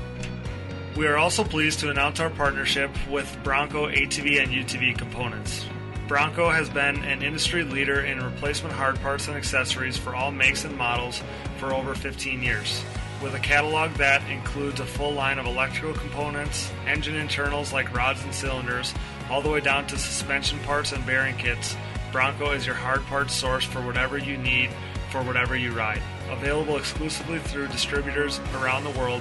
We 0.97 1.07
are 1.07 1.17
also 1.17 1.45
pleased 1.45 1.79
to 1.81 1.91
announce 1.91 2.19
our 2.19 2.31
partnership 2.31 2.91
with 3.09 3.39
Bronco 3.45 3.89
ATV 3.89 4.43
and 4.43 4.51
UTV 4.51 4.99
components. 4.99 5.65
Bronco 6.09 6.51
has 6.51 6.69
been 6.69 7.05
an 7.05 7.23
industry 7.23 7.63
leader 7.63 8.01
in 8.01 8.21
replacement 8.21 8.75
hard 8.75 9.01
parts 9.01 9.29
and 9.29 9.37
accessories 9.37 9.97
for 9.97 10.17
all 10.17 10.33
makes 10.33 10.65
and 10.65 10.77
models 10.77 11.23
for 11.59 11.73
over 11.73 11.95
15 11.95 12.43
years. 12.43 12.83
With 13.23 13.35
a 13.35 13.39
catalog 13.39 13.93
that 13.95 14.29
includes 14.29 14.81
a 14.81 14.85
full 14.85 15.13
line 15.13 15.39
of 15.39 15.47
electrical 15.47 15.95
components, 15.95 16.73
engine 16.87 17.15
internals 17.15 17.73
like 17.73 17.95
rods 17.95 18.25
and 18.25 18.35
cylinders, 18.35 18.93
all 19.31 19.41
the 19.41 19.49
way 19.49 19.61
down 19.61 19.87
to 19.87 19.97
suspension 19.97 20.59
parts 20.61 20.91
and 20.91 21.07
bearing 21.07 21.37
kits, 21.37 21.77
Bronco 22.11 22.51
is 22.51 22.67
your 22.67 22.75
hard 22.75 23.03
parts 23.07 23.33
source 23.33 23.65
for 23.65 23.81
whatever 23.81 24.19
you 24.19 24.37
need 24.37 24.71
for 25.11 25.23
whatever 25.23 25.57
you 25.57 25.73
ride. 25.73 26.01
Available 26.31 26.77
exclusively 26.77 27.41
through 27.41 27.67
distributors 27.69 28.41
around 28.55 28.85
the 28.85 28.99
world 28.99 29.21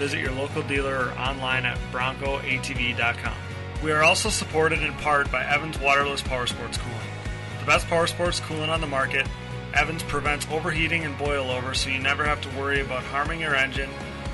Visit 0.00 0.18
your 0.18 0.32
local 0.32 0.62
dealer 0.62 0.96
or 0.96 1.12
online 1.12 1.64
at 1.64 1.78
broncoatv.com. 1.92 3.36
We 3.84 3.92
are 3.92 4.02
also 4.02 4.28
supported 4.30 4.82
in 4.82 4.92
part 4.94 5.30
by 5.30 5.44
Evans 5.44 5.78
Waterless 5.78 6.22
Power 6.22 6.48
Sports 6.48 6.76
Cooling. 6.76 6.98
The 7.60 7.66
best 7.66 7.86
power 7.86 8.08
sports 8.08 8.40
coolant 8.40 8.70
on 8.70 8.80
the 8.80 8.88
market, 8.88 9.28
Evans 9.72 10.02
prevents 10.02 10.48
overheating 10.50 11.04
and 11.04 11.16
boil 11.16 11.52
over 11.52 11.72
so 11.74 11.90
you 11.90 12.00
never 12.00 12.24
have 12.24 12.40
to 12.40 12.58
worry 12.58 12.80
about 12.80 13.04
harming 13.04 13.38
your 13.38 13.54
engine 13.54 13.90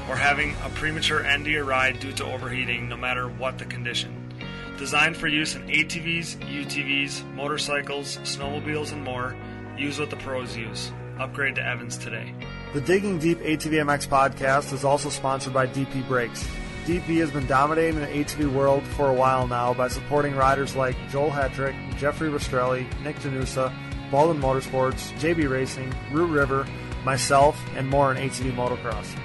or 0.09 0.17
having 0.17 0.57
a 0.65 0.71
premature 0.71 1.23
end 1.23 1.45
to 1.45 1.51
your 1.51 1.65
ride 1.65 2.01
due 2.01 2.13
to 2.13 2.25
overheating 2.25 2.89
no 2.89 2.97
matter 2.97 3.29
what 3.29 3.59
the 3.59 3.67
condition. 3.67 4.33
Designed 4.79 5.19
for 5.19 5.29
use 5.29 5.55
in 5.55 5.67
ATVs, 5.67 6.37
UTVs, 6.65 7.35
motorcycles, 7.35 8.17
snowmobiles, 8.19 8.93
and 8.93 9.05
more, 9.05 9.37
Use 9.77 10.01
what 10.01 10.09
the 10.09 10.17
pros 10.17 10.57
use. 10.57 10.91
Upgrade 11.19 11.57
to 11.57 11.67
Evans 11.67 11.99
today. 11.99 12.35
The 12.73 12.81
Digging 12.81 13.19
Deep 13.19 13.39
ATVMX 13.39 14.09
podcast 14.09 14.73
is 14.73 14.85
also 14.85 15.09
sponsored 15.09 15.55
by 15.55 15.67
DP 15.67 16.07
Brakes. 16.09 16.47
DP 16.85 17.19
has 17.21 17.31
been 17.31 17.47
dominating 17.47 18.01
the 18.01 18.07
ATV 18.07 18.53
world 18.53 18.83
for 18.83 19.09
a 19.09 19.15
while 19.15 19.47
now 19.47 19.73
by 19.73 19.89
supporting 19.89 20.37
riders 20.37 20.77
like 20.77 20.97
Joel 21.09 21.31
Hetrick, 21.31 21.75
Jeffrey 21.97 22.29
Rastrelli, 22.29 22.87
Nick 23.03 23.17
Janusa, 23.17 23.73
Baldwin 24.11 24.41
Motorsports, 24.43 25.13
JB 25.19 25.49
Racing, 25.49 25.95
Root 26.11 26.27
River, 26.27 26.67
myself, 27.05 27.59
and 27.77 27.89
more 27.89 28.13
in 28.13 28.19
ATV 28.19 28.53
motocross. 28.55 29.17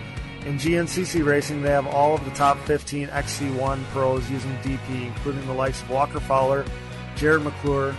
In 0.45 0.57
GNCC 0.57 1.25
Racing, 1.25 1.61
they 1.61 1.71
have 1.71 1.87
all 1.87 2.15
of 2.15 2.23
the 2.23 2.31
top 2.31 2.57
15 2.65 3.09
XC1 3.09 3.83
pros 3.85 4.29
using 4.29 4.55
DP, 4.57 5.07
including 5.07 5.45
the 5.45 5.53
likes 5.53 5.81
of 5.81 5.89
Walker 5.89 6.19
Fowler, 6.19 6.63
Jared 7.15 7.43
McClure, 7.43 7.93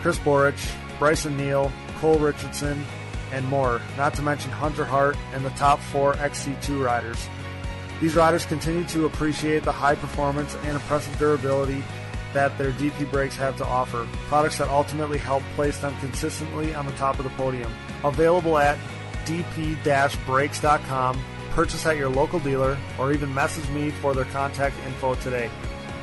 Chris 0.00 0.18
Borich, 0.18 0.74
Brycen 0.98 1.36
Neal, 1.36 1.70
Cole 2.00 2.18
Richardson, 2.18 2.84
and 3.32 3.46
more, 3.46 3.80
not 3.96 4.14
to 4.14 4.22
mention 4.22 4.50
Hunter 4.50 4.84
Hart 4.84 5.16
and 5.32 5.44
the 5.44 5.50
top 5.50 5.80
four 5.80 6.14
XC2 6.14 6.84
riders. 6.84 7.28
These 8.00 8.14
riders 8.14 8.46
continue 8.46 8.84
to 8.84 9.06
appreciate 9.06 9.64
the 9.64 9.72
high 9.72 9.96
performance 9.96 10.56
and 10.64 10.74
impressive 10.74 11.18
durability 11.18 11.82
that 12.32 12.56
their 12.58 12.72
DP 12.72 13.10
brakes 13.10 13.36
have 13.36 13.56
to 13.56 13.64
offer, 13.64 14.06
products 14.28 14.58
that 14.58 14.68
ultimately 14.68 15.18
help 15.18 15.42
place 15.54 15.78
them 15.78 15.96
consistently 15.98 16.74
on 16.74 16.86
the 16.86 16.92
top 16.92 17.18
of 17.18 17.24
the 17.24 17.30
podium. 17.30 17.72
Available 18.04 18.58
at 18.58 18.78
dp-brakes.com, 19.24 21.20
purchase 21.50 21.86
at 21.86 21.96
your 21.96 22.08
local 22.08 22.38
dealer, 22.38 22.78
or 22.98 23.12
even 23.12 23.34
message 23.34 23.68
me 23.70 23.90
for 23.90 24.14
their 24.14 24.26
contact 24.26 24.76
info 24.86 25.14
today. 25.16 25.48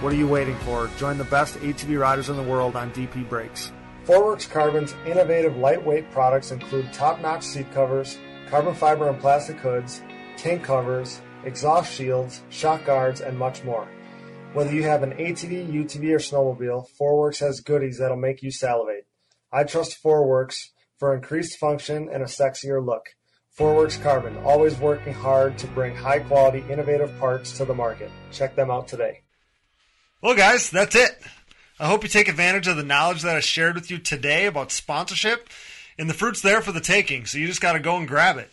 What 0.01 0.11
are 0.11 0.17
you 0.17 0.27
waiting 0.27 0.57
for? 0.59 0.89
Join 0.97 1.17
the 1.17 1.23
best 1.23 1.55
ATV 1.59 1.97
riders 1.99 2.29
in 2.29 2.35
the 2.35 2.43
world 2.43 2.75
on 2.75 2.91
DP 2.91 3.27
Brakes. 3.29 3.71
Forworks 4.05 4.47
Carbon's 4.47 4.93
innovative 5.07 5.57
lightweight 5.57 6.11
products 6.11 6.51
include 6.51 6.93
top-notch 6.93 7.41
seat 7.41 7.71
covers, 7.71 8.19
carbon 8.47 8.75
fiber 8.75 9.09
and 9.09 9.19
plastic 9.19 9.57
hoods, 9.57 10.03
tank 10.37 10.63
covers, 10.63 11.21
exhaust 11.43 11.91
shields, 11.91 12.43
shock 12.49 12.85
guards, 12.85 13.21
and 13.21 13.35
much 13.35 13.63
more. 13.63 13.87
Whether 14.53 14.73
you 14.73 14.83
have 14.83 15.01
an 15.01 15.13
ATV, 15.13 15.71
UTV, 15.71 16.13
or 16.13 16.19
snowmobile, 16.19 16.87
Forworks 16.99 17.39
has 17.39 17.61
goodies 17.61 17.97
that'll 17.97 18.15
make 18.15 18.43
you 18.43 18.51
salivate. 18.51 19.07
I 19.51 19.63
trust 19.63 20.03
Forworks 20.03 20.69
for 20.99 21.15
increased 21.15 21.57
function 21.57 22.07
and 22.07 22.21
a 22.21 22.27
sexier 22.27 22.85
look. 22.85 23.07
Forworks 23.57 23.99
Carbon, 24.03 24.37
always 24.45 24.77
working 24.77 25.15
hard 25.15 25.57
to 25.57 25.67
bring 25.67 25.95
high 25.95 26.19
quality, 26.19 26.63
innovative 26.69 27.17
parts 27.17 27.57
to 27.57 27.65
the 27.65 27.73
market. 27.73 28.11
Check 28.31 28.55
them 28.55 28.69
out 28.69 28.87
today. 28.87 29.23
Well, 30.21 30.35
guys, 30.35 30.69
that's 30.69 30.95
it. 30.95 31.19
I 31.79 31.87
hope 31.87 32.03
you 32.03 32.09
take 32.09 32.29
advantage 32.29 32.67
of 32.67 32.77
the 32.77 32.83
knowledge 32.83 33.21
that 33.23 33.35
I 33.35 33.41
shared 33.41 33.75
with 33.75 33.91
you 33.91 33.97
today 33.97 34.45
about 34.45 34.71
sponsorship. 34.71 35.49
And 35.97 36.09
the 36.09 36.13
fruit's 36.13 36.41
there 36.41 36.61
for 36.61 36.71
the 36.71 36.81
taking, 36.81 37.25
so 37.25 37.37
you 37.37 37.47
just 37.47 37.61
got 37.61 37.73
to 37.73 37.79
go 37.79 37.97
and 37.97 38.07
grab 38.07 38.37
it. 38.37 38.49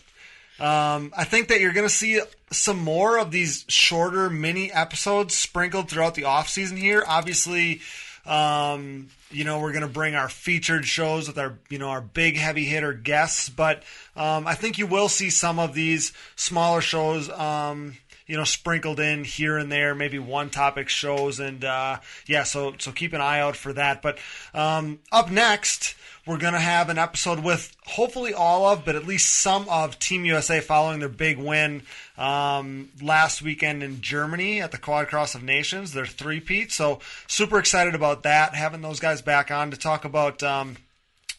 Um, 0.60 1.12
I 1.16 1.24
think 1.24 1.48
that 1.48 1.60
you're 1.60 1.72
going 1.72 1.88
to 1.88 1.92
see 1.92 2.20
some 2.50 2.78
more 2.78 3.18
of 3.18 3.30
these 3.30 3.64
shorter 3.68 4.30
mini 4.30 4.70
episodes 4.72 5.34
sprinkled 5.34 5.88
throughout 5.88 6.14
the 6.14 6.24
off 6.24 6.48
season 6.48 6.76
here. 6.76 7.02
Obviously, 7.06 7.80
um, 8.26 9.08
you 9.30 9.42
know 9.44 9.58
we're 9.58 9.72
going 9.72 9.82
to 9.82 9.88
bring 9.88 10.14
our 10.14 10.28
featured 10.28 10.86
shows 10.86 11.26
with 11.26 11.38
our 11.38 11.58
you 11.68 11.78
know 11.78 11.88
our 11.88 12.00
big 12.00 12.36
heavy 12.36 12.64
hitter 12.64 12.92
guests, 12.92 13.48
but 13.48 13.82
um, 14.14 14.46
I 14.46 14.54
think 14.54 14.78
you 14.78 14.86
will 14.86 15.08
see 15.08 15.30
some 15.30 15.58
of 15.58 15.74
these 15.74 16.12
smaller 16.36 16.80
shows. 16.80 17.28
Um, 17.30 17.96
you 18.26 18.36
know, 18.36 18.44
sprinkled 18.44 19.00
in 19.00 19.24
here 19.24 19.56
and 19.56 19.70
there, 19.70 19.94
maybe 19.94 20.18
one 20.18 20.50
topic 20.50 20.88
shows, 20.88 21.40
and 21.40 21.64
uh, 21.64 21.98
yeah, 22.26 22.42
so 22.42 22.74
so 22.78 22.92
keep 22.92 23.12
an 23.12 23.20
eye 23.20 23.40
out 23.40 23.56
for 23.56 23.72
that. 23.72 24.02
But 24.02 24.18
um, 24.54 25.00
up 25.10 25.30
next, 25.30 25.94
we're 26.26 26.38
going 26.38 26.52
to 26.52 26.60
have 26.60 26.88
an 26.88 26.98
episode 26.98 27.40
with 27.40 27.76
hopefully 27.84 28.32
all 28.32 28.66
of, 28.66 28.84
but 28.84 28.94
at 28.94 29.06
least 29.06 29.28
some 29.28 29.68
of 29.68 29.98
Team 29.98 30.24
USA 30.24 30.60
following 30.60 31.00
their 31.00 31.08
big 31.08 31.36
win 31.38 31.82
um, 32.16 32.90
last 33.00 33.42
weekend 33.42 33.82
in 33.82 34.00
Germany 34.00 34.60
at 34.60 34.70
the 34.70 34.78
Quad 34.78 35.08
Cross 35.08 35.34
of 35.34 35.42
Nations, 35.42 35.92
their 35.92 36.06
three-peat. 36.06 36.70
So 36.70 37.00
super 37.26 37.58
excited 37.58 37.94
about 37.96 38.22
that. 38.22 38.54
Having 38.54 38.82
those 38.82 39.00
guys 39.00 39.20
back 39.20 39.50
on 39.50 39.72
to 39.72 39.76
talk 39.76 40.04
about 40.04 40.42
um, 40.44 40.76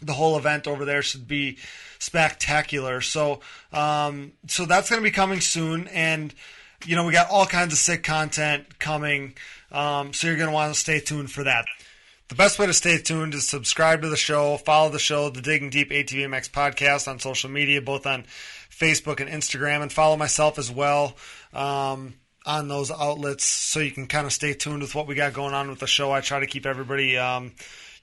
the 0.02 0.14
whole 0.14 0.38
event 0.38 0.68
over 0.68 0.84
there 0.84 1.02
should 1.02 1.30
be 1.30 1.58
spectacular. 1.98 3.00
So 3.00 3.40
um, 3.72 4.34
so 4.48 4.66
that's 4.66 4.90
going 4.90 5.02
to 5.02 5.10
be 5.10 5.12
coming 5.12 5.40
soon, 5.40 5.88
and 5.88 6.34
you 6.86 6.96
know 6.96 7.06
we 7.06 7.14
got 7.14 7.30
all 7.30 7.46
kinds 7.46 7.74
of 7.74 7.80
sick 7.80 8.04
content 8.04 8.80
coming. 8.80 9.36
Um, 9.72 10.14
so 10.14 10.28
you're 10.28 10.38
going 10.38 10.50
to 10.50 10.54
want 10.54 10.74
to 10.74 10.80
stay 10.80 11.00
tuned 11.00 11.32
for 11.32 11.44
that. 11.44 11.66
The 12.30 12.36
best 12.36 12.58
way 12.58 12.68
to 12.68 12.74
stay 12.74 12.98
tuned 13.00 13.34
is 13.34 13.48
subscribe 13.48 14.02
to 14.02 14.10
the 14.10 14.18
show, 14.18 14.58
follow 14.58 14.90
the 14.90 15.00
show, 15.00 15.30
the 15.30 15.42
Digging 15.42 15.70
Deep 15.70 15.92
ATVMX 15.92 16.50
podcast 16.50 17.08
on 17.08 17.20
social 17.20 17.50
media, 17.50 17.82
both 17.82 18.06
on 18.06 18.26
Facebook 18.72 19.20
and 19.20 19.30
Instagram, 19.30 19.82
and 19.82 19.92
follow 19.92 20.16
myself 20.16 20.58
as 20.58 20.72
well 20.72 21.16
um, 21.54 22.14
on 22.46 22.68
those 22.68 22.92
outlets 22.92 23.44
so 23.44 23.80
you 23.80 23.92
can 23.92 24.08
kind 24.08 24.26
of 24.26 24.34
stay 24.34 24.54
tuned 24.54 24.82
with 24.82 24.96
what 24.96 25.06
we 25.06 25.16
got 25.16 25.34
going 25.34 25.54
on 25.54 25.70
with 25.70 25.80
the 25.80 25.88
show. 25.88 26.12
I 26.12 26.22
try 26.22 26.40
to 26.40 26.48
keep 26.48 26.66
everybody. 26.66 27.18
Um, 27.18 27.54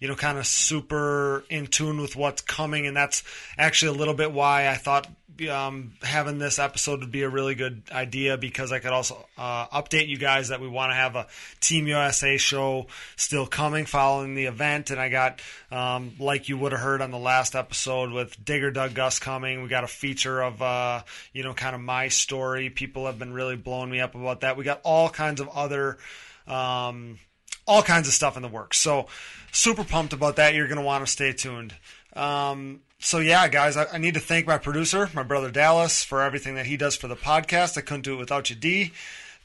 you 0.00 0.08
know, 0.08 0.14
kind 0.14 0.38
of 0.38 0.46
super 0.46 1.44
in 1.50 1.66
tune 1.66 2.00
with 2.00 2.16
what's 2.16 2.40
coming, 2.40 2.86
and 2.86 2.96
that's 2.96 3.22
actually 3.58 3.96
a 3.96 3.98
little 3.98 4.14
bit 4.14 4.32
why 4.32 4.68
I 4.68 4.74
thought 4.74 5.06
um, 5.48 5.92
having 6.02 6.38
this 6.38 6.58
episode 6.58 7.00
would 7.00 7.10
be 7.10 7.22
a 7.22 7.28
really 7.28 7.54
good 7.54 7.82
idea 7.90 8.36
because 8.36 8.72
I 8.72 8.78
could 8.78 8.92
also 8.92 9.26
uh, 9.38 9.66
update 9.68 10.08
you 10.08 10.18
guys 10.18 10.48
that 10.48 10.60
we 10.60 10.68
want 10.68 10.90
to 10.90 10.94
have 10.94 11.16
a 11.16 11.26
Team 11.60 11.86
USA 11.86 12.36
show 12.36 12.86
still 13.16 13.46
coming 13.46 13.86
following 13.86 14.34
the 14.34 14.46
event. 14.46 14.90
And 14.90 15.00
I 15.00 15.08
got, 15.08 15.40
um, 15.70 16.12
like 16.18 16.48
you 16.48 16.58
would 16.58 16.72
have 16.72 16.80
heard 16.80 17.02
on 17.02 17.10
the 17.10 17.18
last 17.18 17.54
episode 17.54 18.10
with 18.10 18.44
Digger 18.44 18.70
Doug 18.70 18.94
Gus 18.94 19.18
coming, 19.18 19.62
we 19.62 19.68
got 19.68 19.84
a 19.84 19.88
feature 19.88 20.42
of, 20.42 20.60
uh, 20.60 21.02
you 21.32 21.42
know, 21.42 21.54
kind 21.54 21.74
of 21.74 21.80
my 21.80 22.08
story. 22.08 22.70
People 22.70 23.06
have 23.06 23.18
been 23.18 23.32
really 23.32 23.56
blowing 23.56 23.90
me 23.90 24.00
up 24.00 24.14
about 24.14 24.40
that. 24.40 24.56
We 24.56 24.64
got 24.64 24.80
all 24.84 25.08
kinds 25.08 25.40
of 25.40 25.48
other. 25.48 25.98
Um, 26.46 27.18
all 27.66 27.82
kinds 27.82 28.08
of 28.08 28.14
stuff 28.14 28.36
in 28.36 28.42
the 28.42 28.48
works. 28.48 28.78
So, 28.78 29.06
super 29.52 29.84
pumped 29.84 30.12
about 30.12 30.36
that. 30.36 30.54
You're 30.54 30.66
going 30.66 30.78
to 30.78 30.84
want 30.84 31.06
to 31.06 31.10
stay 31.10 31.32
tuned. 31.32 31.74
Um, 32.14 32.80
so 33.00 33.18
yeah, 33.18 33.48
guys, 33.48 33.78
I, 33.78 33.86
I, 33.94 33.98
need 33.98 34.14
to 34.14 34.20
thank 34.20 34.46
my 34.46 34.58
producer, 34.58 35.08
my 35.14 35.22
brother 35.22 35.50
Dallas, 35.50 36.04
for 36.04 36.22
everything 36.22 36.54
that 36.56 36.66
he 36.66 36.76
does 36.76 36.96
for 36.96 37.08
the 37.08 37.16
podcast. 37.16 37.78
I 37.78 37.80
couldn't 37.80 38.02
do 38.02 38.12
it 38.12 38.18
without 38.18 38.50
you, 38.50 38.56
D. 38.56 38.92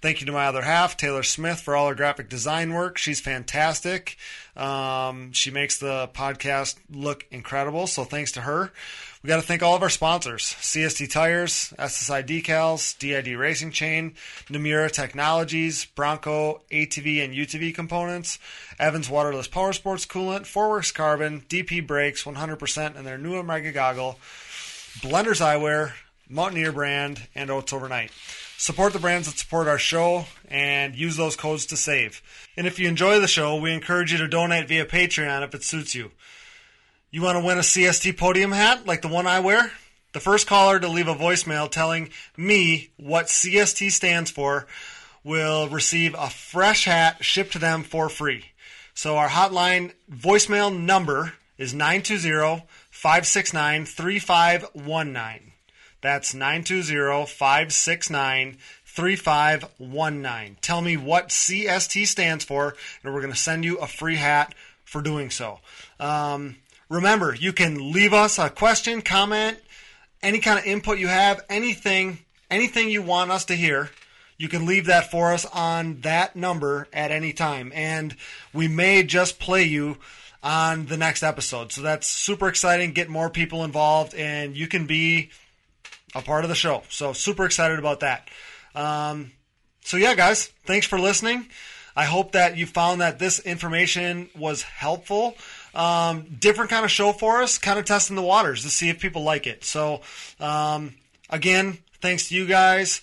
Thank 0.05 0.19
you 0.19 0.27
to 0.27 0.33
my 0.33 0.45
other 0.45 0.61
half, 0.61 0.97
Taylor 0.97 1.23
Smith, 1.23 1.61
for 1.61 1.75
all 1.75 1.87
her 1.87 1.95
graphic 1.95 2.29
design 2.29 2.75
work. 2.75 2.99
She's 2.99 3.19
fantastic. 3.19 4.17
Um, 4.55 5.31
she 5.31 5.49
makes 5.49 5.79
the 5.79 6.11
podcast 6.13 6.75
look 6.91 7.25
incredible. 7.31 7.87
So 7.87 8.03
thanks 8.03 8.31
to 8.33 8.41
her. 8.41 8.71
We 9.23 9.27
got 9.29 9.37
to 9.37 9.41
thank 9.41 9.63
all 9.63 9.75
of 9.75 9.81
our 9.81 9.89
sponsors 9.89 10.43
CST 10.43 11.09
Tires, 11.09 11.73
SSI 11.79 12.23
Decals, 12.23 12.95
DID 12.99 13.35
Racing 13.35 13.71
Chain, 13.71 14.13
Namura 14.47 14.91
Technologies, 14.91 15.85
Bronco, 15.85 16.61
ATV 16.69 17.25
and 17.25 17.33
UTV 17.33 17.73
components, 17.73 18.37
Evans 18.77 19.09
Waterless 19.09 19.47
Power 19.47 19.73
Sports 19.73 20.05
Coolant, 20.05 20.41
Forworks 20.41 20.93
Carbon, 20.93 21.41
DP 21.49 21.87
Brakes 21.87 22.25
100% 22.25 22.95
and 22.95 23.07
their 23.07 23.17
new 23.17 23.33
Omega 23.33 23.71
Goggle, 23.71 24.19
Blenders 24.99 25.41
Eyewear, 25.41 25.93
Mountaineer 26.29 26.71
brand, 26.71 27.27
and 27.33 27.49
Oats 27.49 27.73
Overnight. 27.73 28.11
Support 28.57 28.93
the 28.93 28.99
brands 28.99 29.27
that 29.27 29.37
support 29.37 29.67
our 29.67 29.77
show 29.77 30.25
and 30.47 30.95
use 30.95 31.17
those 31.17 31.35
codes 31.35 31.65
to 31.67 31.77
save. 31.77 32.21
And 32.55 32.65
if 32.65 32.79
you 32.79 32.87
enjoy 32.87 33.19
the 33.19 33.27
show, 33.27 33.57
we 33.57 33.73
encourage 33.73 34.11
you 34.11 34.17
to 34.19 34.27
donate 34.27 34.67
via 34.67 34.85
Patreon 34.85 35.43
if 35.43 35.53
it 35.53 35.63
suits 35.63 35.93
you. 35.93 36.11
You 37.11 37.21
want 37.21 37.37
to 37.37 37.45
win 37.45 37.57
a 37.57 37.61
CST 37.61 38.17
podium 38.17 38.51
hat 38.51 38.85
like 38.85 39.01
the 39.01 39.07
one 39.07 39.27
I 39.27 39.39
wear? 39.41 39.71
The 40.13 40.19
first 40.21 40.47
caller 40.47 40.79
to 40.79 40.87
leave 40.87 41.09
a 41.09 41.15
voicemail 41.15 41.69
telling 41.69 42.09
me 42.37 42.91
what 42.95 43.25
CST 43.25 43.91
stands 43.91 44.31
for 44.31 44.67
will 45.25 45.67
receive 45.67 46.15
a 46.17 46.29
fresh 46.29 46.85
hat 46.85 47.25
shipped 47.25 47.53
to 47.53 47.59
them 47.59 47.83
for 47.83 48.07
free. 48.07 48.45
So 48.93 49.17
our 49.17 49.27
hotline 49.27 49.91
voicemail 50.09 50.73
number 50.73 51.33
is 51.57 51.73
920 51.73 52.65
569 52.91 53.85
3519. 53.85 55.51
That's 56.05 56.35
920 56.35 57.25
569 57.25 58.57
3519. 58.85 60.57
Tell 60.61 60.79
me 60.79 60.97
what 60.97 61.29
CST 61.29 62.05
stands 62.05 62.45
for, 62.45 62.75
and 63.03 63.11
we're 63.11 63.21
going 63.21 63.33
to 63.33 63.39
send 63.39 63.65
you 63.65 63.79
a 63.79 63.87
free 63.87 64.17
hat 64.17 64.53
for 64.83 65.01
doing 65.01 65.31
so. 65.31 65.61
Um, 65.99 66.57
remember, 66.89 67.33
you 67.33 67.51
can 67.51 67.91
leave 67.91 68.13
us 68.13 68.37
a 68.37 68.51
question, 68.51 69.01
comment, 69.01 69.57
any 70.21 70.37
kind 70.37 70.59
of 70.59 70.65
input 70.65 70.99
you 70.99 71.07
have, 71.07 71.43
anything, 71.49 72.19
anything 72.51 72.89
you 72.89 73.01
want 73.01 73.31
us 73.31 73.45
to 73.45 73.55
hear. 73.55 73.89
You 74.37 74.47
can 74.47 74.67
leave 74.67 74.85
that 74.85 75.09
for 75.09 75.33
us 75.33 75.47
on 75.47 76.01
that 76.01 76.35
number 76.35 76.87
at 76.93 77.09
any 77.09 77.33
time, 77.33 77.71
and 77.73 78.15
we 78.53 78.67
may 78.67 79.01
just 79.01 79.39
play 79.39 79.63
you 79.63 79.97
on 80.43 80.85
the 80.85 80.97
next 80.97 81.23
episode. 81.23 81.71
So 81.71 81.81
that's 81.81 82.05
super 82.05 82.47
exciting. 82.47 82.91
Get 82.91 83.09
more 83.09 83.31
people 83.31 83.63
involved, 83.63 84.13
and 84.13 84.55
you 84.55 84.67
can 84.67 84.85
be 84.85 85.31
a 86.15 86.21
part 86.21 86.43
of 86.45 86.49
the 86.49 86.56
show. 86.56 86.82
So 86.89 87.13
super 87.13 87.45
excited 87.45 87.78
about 87.78 87.99
that. 87.99 88.28
Um, 88.73 89.34
so 89.82 89.97
yeah, 89.97 90.15
guys, 90.15 90.47
thanks 90.65 90.88
for 90.88 90.97
listening. 90.97 91.45
I 91.95 92.06
hope 92.06 92.32
that 92.32 92.58
you 92.58 92.65
found 92.65 93.01
that 93.01 93.19
this 93.19 93.39
information 93.39 94.30
was 94.36 94.63
helpful. 94.63 95.36
um, 95.75 96.25
different 96.39 96.71
kind 96.71 96.86
of 96.86 96.91
show 96.91 97.12
for 97.12 97.41
us, 97.41 97.58
kind 97.58 97.78
of 97.78 97.86
testing 97.86 98.15
the 98.15 98.21
waters 98.21 98.63
to 98.63 98.69
see 98.69 98.89
if 98.89 98.99
people 98.99 99.23
like 99.23 99.45
it. 99.45 99.63
So, 99.63 100.01
um, 100.39 100.95
again, 101.30 101.78
thanks 102.01 102.30
to 102.30 102.36
you 102.36 102.45
guys. 102.47 103.01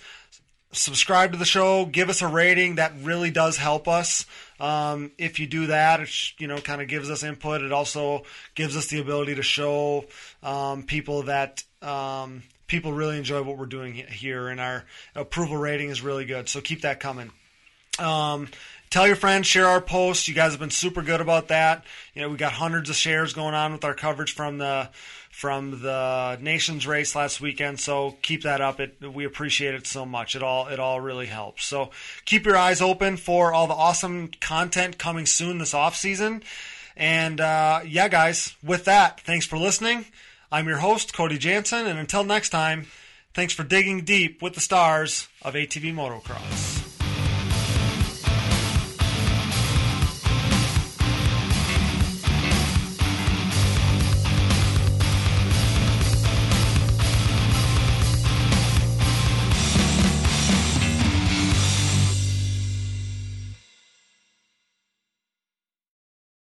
Subscribe 0.72 1.32
to 1.32 1.38
the 1.38 1.44
show, 1.44 1.84
give 1.84 2.08
us 2.08 2.22
a 2.22 2.26
rating. 2.26 2.76
That 2.76 2.94
really 3.02 3.30
does 3.30 3.58
help 3.58 3.86
us. 3.86 4.24
Um, 4.62 5.10
if 5.18 5.40
you 5.40 5.48
do 5.48 5.66
that, 5.66 5.98
it 6.00 6.08
you 6.38 6.46
know 6.46 6.58
kind 6.58 6.80
of 6.80 6.86
gives 6.86 7.10
us 7.10 7.24
input. 7.24 7.62
It 7.62 7.72
also 7.72 8.22
gives 8.54 8.76
us 8.76 8.86
the 8.86 9.00
ability 9.00 9.34
to 9.34 9.42
show 9.42 10.04
um, 10.40 10.84
people 10.84 11.24
that 11.24 11.64
um, 11.82 12.44
people 12.68 12.92
really 12.92 13.18
enjoy 13.18 13.42
what 13.42 13.58
we're 13.58 13.66
doing 13.66 13.94
here, 13.94 14.48
and 14.48 14.60
our 14.60 14.84
approval 15.16 15.56
rating 15.56 15.90
is 15.90 16.00
really 16.00 16.24
good. 16.24 16.48
So 16.48 16.60
keep 16.60 16.82
that 16.82 17.00
coming. 17.00 17.32
Um, 17.98 18.48
tell 18.88 19.04
your 19.04 19.16
friends, 19.16 19.48
share 19.48 19.66
our 19.66 19.80
posts. 19.80 20.28
You 20.28 20.34
guys 20.34 20.52
have 20.52 20.60
been 20.60 20.70
super 20.70 21.02
good 21.02 21.20
about 21.20 21.48
that. 21.48 21.84
You 22.14 22.22
know, 22.22 22.28
we 22.28 22.36
got 22.36 22.52
hundreds 22.52 22.88
of 22.88 22.94
shares 22.94 23.32
going 23.32 23.54
on 23.54 23.72
with 23.72 23.84
our 23.84 23.94
coverage 23.94 24.32
from 24.32 24.58
the 24.58 24.90
from 25.32 25.80
the 25.80 26.38
nations 26.40 26.86
race 26.86 27.16
last 27.16 27.40
weekend. 27.40 27.80
So 27.80 28.16
keep 28.22 28.42
that 28.42 28.60
up. 28.60 28.78
It 28.78 28.96
we 29.00 29.24
appreciate 29.24 29.74
it 29.74 29.86
so 29.86 30.06
much. 30.06 30.36
It 30.36 30.42
all 30.42 30.68
it 30.68 30.78
all 30.78 31.00
really 31.00 31.26
helps. 31.26 31.64
So 31.64 31.90
keep 32.26 32.44
your 32.46 32.56
eyes 32.56 32.80
open 32.80 33.16
for 33.16 33.52
all 33.52 33.66
the 33.66 33.74
awesome 33.74 34.30
content 34.40 34.98
coming 34.98 35.26
soon 35.26 35.58
this 35.58 35.74
off 35.74 35.96
season. 35.96 36.44
And 36.96 37.40
uh, 37.40 37.80
yeah, 37.84 38.08
guys, 38.08 38.54
with 38.62 38.84
that, 38.84 39.20
thanks 39.22 39.46
for 39.46 39.56
listening. 39.56 40.04
I'm 40.52 40.68
your 40.68 40.78
host, 40.78 41.14
Cody 41.14 41.38
Jansen, 41.38 41.86
and 41.86 41.98
until 41.98 42.24
next 42.24 42.50
time, 42.50 42.86
thanks 43.32 43.54
for 43.54 43.64
digging 43.64 44.04
deep 44.04 44.42
with 44.42 44.52
the 44.52 44.60
stars 44.60 45.28
of 45.40 45.54
ATV 45.54 45.94
Motocross. 45.94 46.91